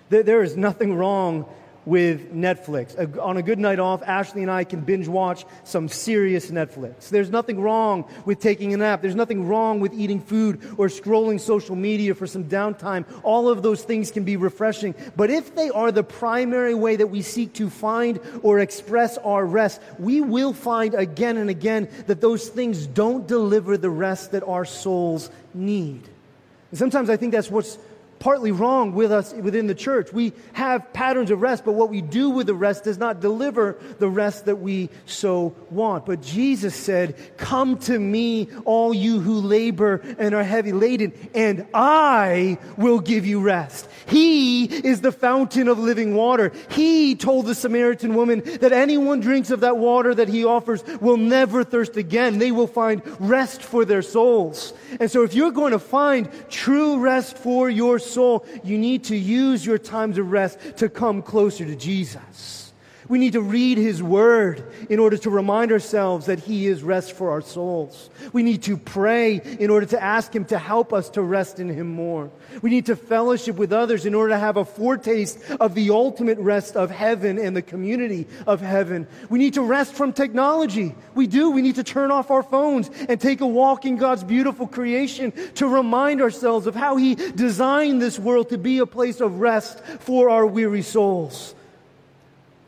There 0.09 0.43
is 0.43 0.57
nothing 0.57 0.95
wrong 0.95 1.45
with 1.87 2.35
Netflix. 2.35 3.19
On 3.19 3.37
a 3.37 3.43
good 3.43 3.61
night 3.61 3.79
off, 3.79 4.03
Ashley 4.03 4.43
and 4.43 4.51
I 4.51 4.65
can 4.65 4.81
binge 4.81 5.09
watch 5.09 5.47
some 5.65 5.89
serious 5.89 6.51
Netflix. 6.51 7.09
There's 7.09 7.31
nothing 7.31 7.61
wrong 7.61 8.05
with 8.25 8.41
taking 8.41 8.75
a 8.75 8.77
nap. 8.77 9.01
There's 9.01 9.15
nothing 9.15 9.47
wrong 9.47 9.79
with 9.79 9.95
eating 9.95 10.21
food 10.21 10.61
or 10.77 10.89
scrolling 10.89 11.41
social 11.41 11.77
media 11.77 12.15
for 12.15 12.27
some 12.27 12.45
downtime. 12.45 13.07
All 13.23 13.49
of 13.49 13.63
those 13.63 13.83
things 13.85 14.11
can 14.11 14.25
be 14.25 14.37
refreshing. 14.37 14.95
But 15.15 15.31
if 15.31 15.55
they 15.55 15.71
are 15.71 15.93
the 15.93 16.03
primary 16.03 16.75
way 16.75 16.97
that 16.97 17.07
we 17.07 17.23
seek 17.23 17.55
to 17.55 17.71
find 17.71 18.21
or 18.43 18.59
express 18.59 19.17
our 19.19 19.47
rest, 19.47 19.81
we 19.99 20.21
will 20.21 20.53
find 20.53 20.93
again 20.95 21.37
and 21.37 21.49
again 21.49 21.89
that 22.09 22.21
those 22.21 22.49
things 22.49 22.87
don't 22.87 23.29
deliver 23.29 23.79
the 23.79 23.91
rest 23.91 24.33
that 24.33 24.43
our 24.43 24.65
souls 24.65 25.31
need. 25.55 26.03
And 26.71 26.79
sometimes 26.79 27.09
I 27.11 27.17
think 27.17 27.33
that's 27.33 27.51
what's 27.51 27.79
partly 28.19 28.53
wrong 28.53 28.93
with 28.93 29.13
us 29.13 29.33
within 29.33 29.67
the 29.67 29.75
church. 29.75 30.13
We 30.13 30.33
have 30.53 30.93
patterns 30.93 31.31
of 31.31 31.41
rest, 31.41 31.65
but 31.65 31.73
what 31.73 31.91
we 31.91 32.01
do 32.01 32.31
with 32.31 32.47
the 32.47 32.55
rest 32.55 32.85
does 32.85 32.99
not 32.99 33.21
deliver 33.21 33.79
the 33.99 34.09
rest 34.09 34.47
that 34.47 34.57
we 34.57 34.91
so 35.07 35.55
want. 35.71 36.07
But 36.07 36.23
Jesus 36.23 36.75
said, 36.75 37.17
Come 37.37 37.79
to 37.81 37.99
me, 37.99 38.49
all 38.65 38.95
you 38.95 39.21
who 39.21 39.41
labor 39.41 40.03
and 40.19 40.35
are 40.35 40.45
heavy 40.45 40.73
laden, 40.73 41.13
and 41.35 41.67
I 41.75 42.59
will 42.77 43.01
give 43.01 43.27
you 43.27 43.41
rest. 43.41 43.89
He 44.07 44.65
is 44.65 45.01
the 45.01 45.13
fountain 45.13 45.69
of 45.69 45.79
living 45.79 46.15
water. 46.15 46.53
He 46.71 47.15
told 47.15 47.47
the 47.47 47.55
Samaritan 47.55 48.15
woman 48.15 48.43
that 48.61 48.73
anyone 48.73 49.21
drinks 49.21 49.51
of 49.51 49.61
that 49.61 49.77
water 49.77 50.15
that 50.15 50.29
he 50.29 50.45
offers 50.45 50.85
will 51.01 51.17
never 51.17 51.65
thirst 51.65 51.97
again. 51.97 52.39
They 52.39 52.53
will 52.53 52.67
find 52.67 53.03
rest 53.21 53.63
for 53.63 53.85
their 53.85 54.03
souls. 54.03 54.73
And 55.01 55.11
so 55.11 55.23
if 55.23 55.35
you're 55.35 55.51
going 55.51 55.73
to 55.73 55.79
find 55.79 56.29
true 56.49 56.99
rest 56.99 57.37
for 57.37 57.69
your 57.69 57.99
soul, 58.07 58.45
you 58.65 58.79
need 58.79 59.05
to 59.05 59.17
use 59.17 59.65
your 59.65 59.79
times 59.79 60.19
of 60.19 60.31
rest 60.31 60.59
to 60.79 60.89
come 60.89 61.23
closer 61.23 61.65
to 61.65 61.77
Jesus. 61.77 62.66
We 63.09 63.19
need 63.19 63.35
to 63.35 63.41
read 63.41 63.79
His 63.79 64.03
Word 64.03 64.65
in 64.91 64.99
order 64.99 65.17
to 65.19 65.31
remind 65.31 65.73
ourselves 65.73 66.27
that 66.27 66.41
He 66.41 66.67
is 66.67 66.83
rest 66.83 67.13
for 67.13 67.31
our 67.31 67.41
souls. 67.41 68.11
We 68.33 68.43
need 68.43 68.63
to 68.65 68.77
pray 68.77 69.41
in 69.59 69.71
order 69.71 69.87
to 69.87 70.03
ask 70.03 70.35
Him 70.35 70.45
to 70.47 70.59
help 70.59 70.93
us 70.93 71.11
to 71.11 71.23
rest 71.23 71.61
in 71.61 71.69
Him 71.69 71.89
more. 71.89 72.31
We 72.63 72.71
need 72.71 72.87
to 72.87 72.97
fellowship 72.97 73.57
with 73.57 73.73
others 73.73 74.07
in 74.07 74.15
order 74.15 74.35
to 74.35 74.39
have 74.39 74.57
a 74.57 74.65
foretaste 74.65 75.39
of 75.61 75.75
the 75.75 75.91
ultimate 75.91 76.39
rest 76.39 76.77
of 76.77 76.91
heaven 76.91 77.39
and 77.39 77.57
the 77.57 77.63
community 77.63 78.27
of 78.47 78.61
heaven. 78.61 79.07
We 79.29 79.39
need 79.39 79.55
to 79.55 79.63
rest 79.63 79.95
from 79.95 80.13
technology. 80.13 80.95
We 81.15 81.27
do. 81.27 81.51
We 81.51 81.63
need 81.63 81.77
to 81.77 81.85
turn 81.85 82.11
off 82.11 82.31
our 82.31 82.43
phones 82.43 82.91
and 83.09 83.21
take 83.21 83.41
a 83.41 83.47
walk 83.47 83.85
in 83.85 83.97
God's 83.97 84.25
beautiful 84.25 84.67
creation 84.67 85.33
to 85.55 85.69
remind 85.69 86.21
ourselves 86.21 86.67
of 86.67 86.75
how 86.75 86.97
He 86.97 87.15
designed 87.15 88.03
this 88.03 88.19
world 88.19 88.49
to 88.51 88.59
be 88.59 88.79
a 88.79 88.87
place 88.87 89.21
of 89.21 89.41
rest 89.41 89.85
for 90.01 90.31
our 90.31 90.47
weary 90.47 90.83
souls. 90.83 91.55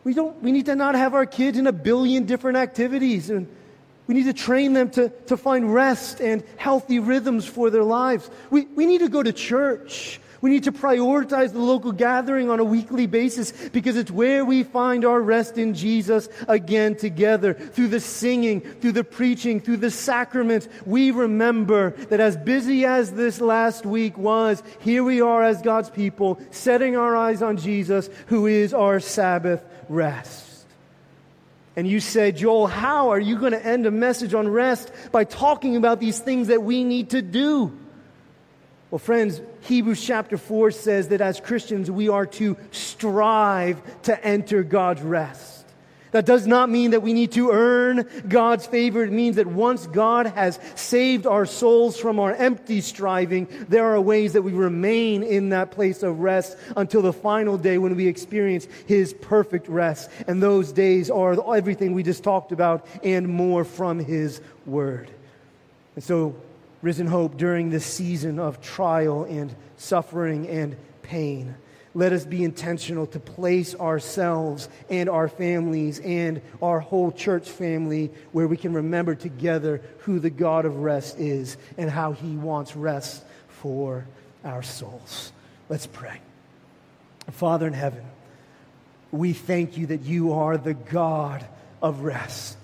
We, 0.05 0.15
don't, 0.15 0.43
we 0.43 0.53
need 0.53 0.67
to 0.67 0.77
not 0.77 0.95
have 0.95 1.15
our 1.15 1.27
kids 1.27 1.59
in 1.59 1.67
a 1.67 1.73
billion 1.73 2.25
different 2.25 2.57
activities. 2.57 3.31
And 3.31 3.49
we 4.07 4.15
need 4.15 4.25
to 4.25 4.33
train 4.33 4.73
them 4.73 4.91
to, 4.91 5.11
to 5.27 5.37
find 5.37 5.73
rest 5.73 6.21
and 6.21 6.43
healthy 6.57 6.99
rhythms 6.99 7.47
for 7.47 7.71
their 7.71 7.85
lives. 7.85 8.31
We, 8.51 8.65
we 8.67 8.87
need 8.87 9.01
to 9.01 9.09
go 9.09 9.23
to 9.23 9.33
church. 9.33 10.21
We 10.41 10.51
need 10.51 10.65
to 10.65 10.73
prioritize 10.73 11.53
the 11.53 11.59
local 11.59 11.91
gathering 11.91 12.49
on 12.49 12.61
a 12.61 12.65
weekly 12.65 13.07
basis 13.07 13.53
because 13.71 13.97
it's 13.97 14.11
where 14.11 14.45
we 14.45 14.63
find 14.63 15.05
our 15.05 15.21
rest 15.21 15.59
in 15.59 15.75
Jesus 15.75 16.29
again 16.47 16.95
together. 16.95 17.55
Through 17.55 17.89
the 17.89 18.01
singing, 18.01 18.61
through 18.61 18.93
the 18.93 19.05
preaching, 19.05 19.61
through 19.61 19.79
the 19.79 19.91
sacraments, 19.91 20.69
we 20.87 21.11
remember 21.11 21.91
that 21.91 22.21
as 22.21 22.37
busy 22.37 22.85
as 22.85 23.13
this 23.13 23.41
last 23.41 23.85
week 23.85 24.17
was, 24.17 24.63
here 24.79 25.03
we 25.03 25.21
are 25.21 25.43
as 25.43 25.61
God's 25.61 25.91
people, 25.91 26.41
setting 26.53 26.97
our 26.97 27.17
eyes 27.17 27.43
on 27.43 27.57
Jesus, 27.57 28.09
who 28.29 28.47
is 28.47 28.73
our 28.73 29.01
Sabbath 29.01 29.63
rest. 29.89 30.45
And 31.77 31.87
you 31.87 32.01
say, 32.01 32.33
Joel, 32.33 32.67
how 32.67 33.11
are 33.11 33.21
you 33.21 33.39
going 33.39 33.53
to 33.53 33.65
end 33.65 33.87
a 33.87 33.91
message 33.91 34.35
on 34.35 34.49
rest 34.49 34.91
by 35.13 35.25
talking 35.25 35.77
about 35.77 36.01
these 36.01 36.19
things 36.19 36.49
that 36.49 36.63
we 36.63 36.83
need 36.83 37.11
to 37.11 37.23
do? 37.23 37.73
Well, 38.91 38.99
friends, 38.99 39.41
Hebrews 39.63 40.05
chapter 40.05 40.39
4 40.39 40.71
says 40.71 41.09
that 41.09 41.21
as 41.21 41.41
Christians, 41.41 41.91
we 41.91 42.09
are 42.09 42.27
to 42.27 42.57
strive 42.71 43.81
to 44.03 44.25
enter 44.25 44.63
God's 44.63 45.03
rest. 45.03 45.58
That 46.13 46.25
does 46.25 46.47
not 46.47 46.71
mean 46.71 46.93
that 46.93 47.03
we 47.03 47.13
need 47.13 47.33
to 47.33 47.51
earn 47.51 48.09
God's 48.29 48.67
favor. 48.67 49.05
It 49.05 49.13
means 49.13 49.37
that 49.37 49.47
once 49.47 49.87
God 49.87 50.27
has 50.27 50.59
saved 50.75 51.27
our 51.27 51.45
souls 51.45 51.99
from 51.99 52.19
our 52.19 52.33
empty 52.33 52.81
striving, 52.81 53.47
there 53.69 53.85
are 53.85 54.01
ways 54.01 54.33
that 54.33 54.43
we 54.43 54.53
remain 54.53 55.23
in 55.23 55.51
that 55.51 55.71
place 55.71 56.03
of 56.03 56.21
rest 56.21 56.57
until 56.77 57.03
the 57.03 57.13
final 57.13 57.59
day 57.59 57.79
when 57.79 57.95
we 57.97 58.07
experience 58.07 58.67
His 58.87 59.13
perfect 59.13 59.69
rest. 59.69 60.11
And 60.27 60.43
those 60.43 60.73
days 60.73 61.11
are 61.11 61.55
everything 61.55 61.93
we 61.93 62.03
just 62.03 62.25
talked 62.25 62.53
about 62.53 62.87
and 63.05 63.29
more 63.29 63.65
from 63.65 63.99
His 63.99 64.41
Word. 64.65 65.11
And 65.95 66.05
so, 66.05 66.37
Risen 66.81 67.09
Hope, 67.09 67.37
during 67.37 67.71
this 67.71 67.85
season 67.85 68.39
of 68.39 68.61
trial 68.61 69.25
and 69.25 69.55
suffering 69.77 70.49
and 70.49 70.77
pain, 71.03 71.57
let 71.95 72.13
us 72.13 72.25
be 72.25 72.45
intentional 72.45 73.07
to 73.09 73.21
place 73.21 73.75
ourselves 73.75 74.69
and 74.91 75.09
our 75.09 75.29
families 75.29 76.01
and 76.01 76.41
our 76.61 76.81
whole 76.81 77.11
church 77.11 77.49
family 77.49 78.11
where 78.33 78.47
we 78.47 78.57
can 78.57 78.73
remember 78.73 79.15
together 79.15 79.81
who 80.01 80.19
the 80.19 80.31
God 80.31 80.65
of 80.65 80.77
rest 80.77 81.19
is 81.19 81.57
and 81.77 81.91
how 81.91 82.13
he 82.13 82.37
wants 82.37 82.77
rest 82.77 83.25
for 83.49 84.07
our 84.45 84.63
souls. 84.63 85.33
Let's 85.69 85.87
pray. 85.87 86.21
Father 87.31 87.67
in 87.67 87.73
heaven, 87.73 88.05
we 89.11 89.33
thank 89.33 89.77
you 89.77 89.87
that 89.87 90.03
you 90.03 90.33
are 90.35 90.57
the 90.57 90.75
God 90.75 91.47
of 91.83 92.01
rest. 92.01 92.58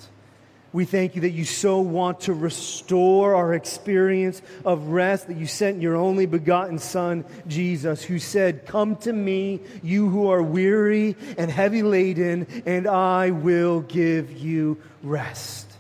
We 0.75 0.87
thank 0.87 1.14
you 1.14 1.20
that 1.20 1.31
you 1.31 1.45
so 1.45 1.79
want 1.79 2.22
to 2.22 2.35
restore 2.35 3.37
our 3.37 3.55
experience 3.55 4.43
of 4.64 4.89
rest, 4.89 5.29
that 5.29 5.37
you 5.37 5.47
sent 5.47 5.81
your 5.81 5.95
only 5.95 6.27
begotten 6.27 6.81
Son, 6.81 7.25
Jesus, 7.47 8.03
who 8.03 8.18
said, 8.18 8.66
Come 8.66 8.97
to 8.97 9.12
me, 9.12 9.61
you 9.85 10.09
who 10.09 10.31
are 10.31 10.43
weary 10.43 11.14
and 11.39 11.49
heavy 11.49 11.85
laden, 11.85 12.49
and 12.66 12.89
I 12.89 13.31
will 13.31 13.83
give 13.83 14.33
you 14.33 14.77
rest. 15.05 15.70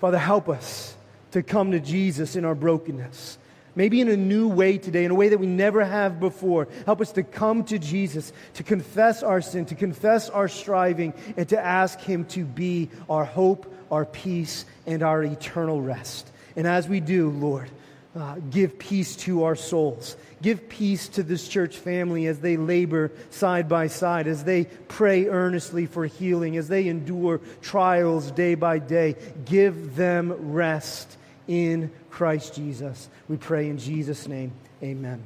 Father, 0.00 0.16
help 0.16 0.48
us 0.48 0.96
to 1.32 1.42
come 1.42 1.72
to 1.72 1.78
Jesus 1.78 2.34
in 2.34 2.46
our 2.46 2.54
brokenness. 2.54 3.36
Maybe 3.74 4.00
in 4.00 4.08
a 4.08 4.16
new 4.16 4.48
way 4.48 4.78
today, 4.78 5.04
in 5.04 5.10
a 5.10 5.14
way 5.14 5.28
that 5.28 5.38
we 5.38 5.46
never 5.46 5.84
have 5.84 6.20
before. 6.20 6.68
Help 6.84 7.00
us 7.02 7.12
to 7.12 7.22
come 7.22 7.64
to 7.64 7.78
Jesus, 7.78 8.32
to 8.54 8.62
confess 8.62 9.22
our 9.22 9.42
sin, 9.42 9.64
to 9.66 9.74
confess 9.74 10.28
our 10.28 10.48
striving, 10.48 11.12
and 11.36 11.48
to 11.50 11.58
ask 11.58 11.98
Him 12.00 12.24
to 12.26 12.44
be 12.44 12.90
our 13.08 13.24
hope, 13.24 13.66
our 13.92 14.06
peace, 14.06 14.64
and 14.86 15.02
our 15.02 15.22
eternal 15.22 15.80
rest. 15.80 16.28
And 16.56 16.66
as 16.66 16.88
we 16.88 16.98
do, 16.98 17.30
Lord, 17.30 17.70
uh, 18.16 18.36
give 18.50 18.78
peace 18.78 19.16
to 19.16 19.44
our 19.44 19.54
souls. 19.54 20.16
Give 20.42 20.68
peace 20.68 21.08
to 21.08 21.22
this 21.22 21.46
church 21.46 21.76
family 21.76 22.26
as 22.26 22.40
they 22.40 22.56
labor 22.56 23.12
side 23.30 23.68
by 23.68 23.86
side, 23.86 24.26
as 24.26 24.44
they 24.44 24.64
pray 24.64 25.28
earnestly 25.28 25.86
for 25.86 26.06
healing, 26.06 26.56
as 26.56 26.68
they 26.68 26.88
endure 26.88 27.40
trials 27.60 28.30
day 28.32 28.54
by 28.54 28.78
day. 28.78 29.14
Give 29.44 29.94
them 29.94 30.52
rest 30.52 31.16
in 31.46 31.90
Christ 32.10 32.54
Jesus. 32.54 33.08
We 33.28 33.36
pray 33.36 33.68
in 33.68 33.78
Jesus' 33.78 34.26
name. 34.26 34.52
Amen. 34.82 35.22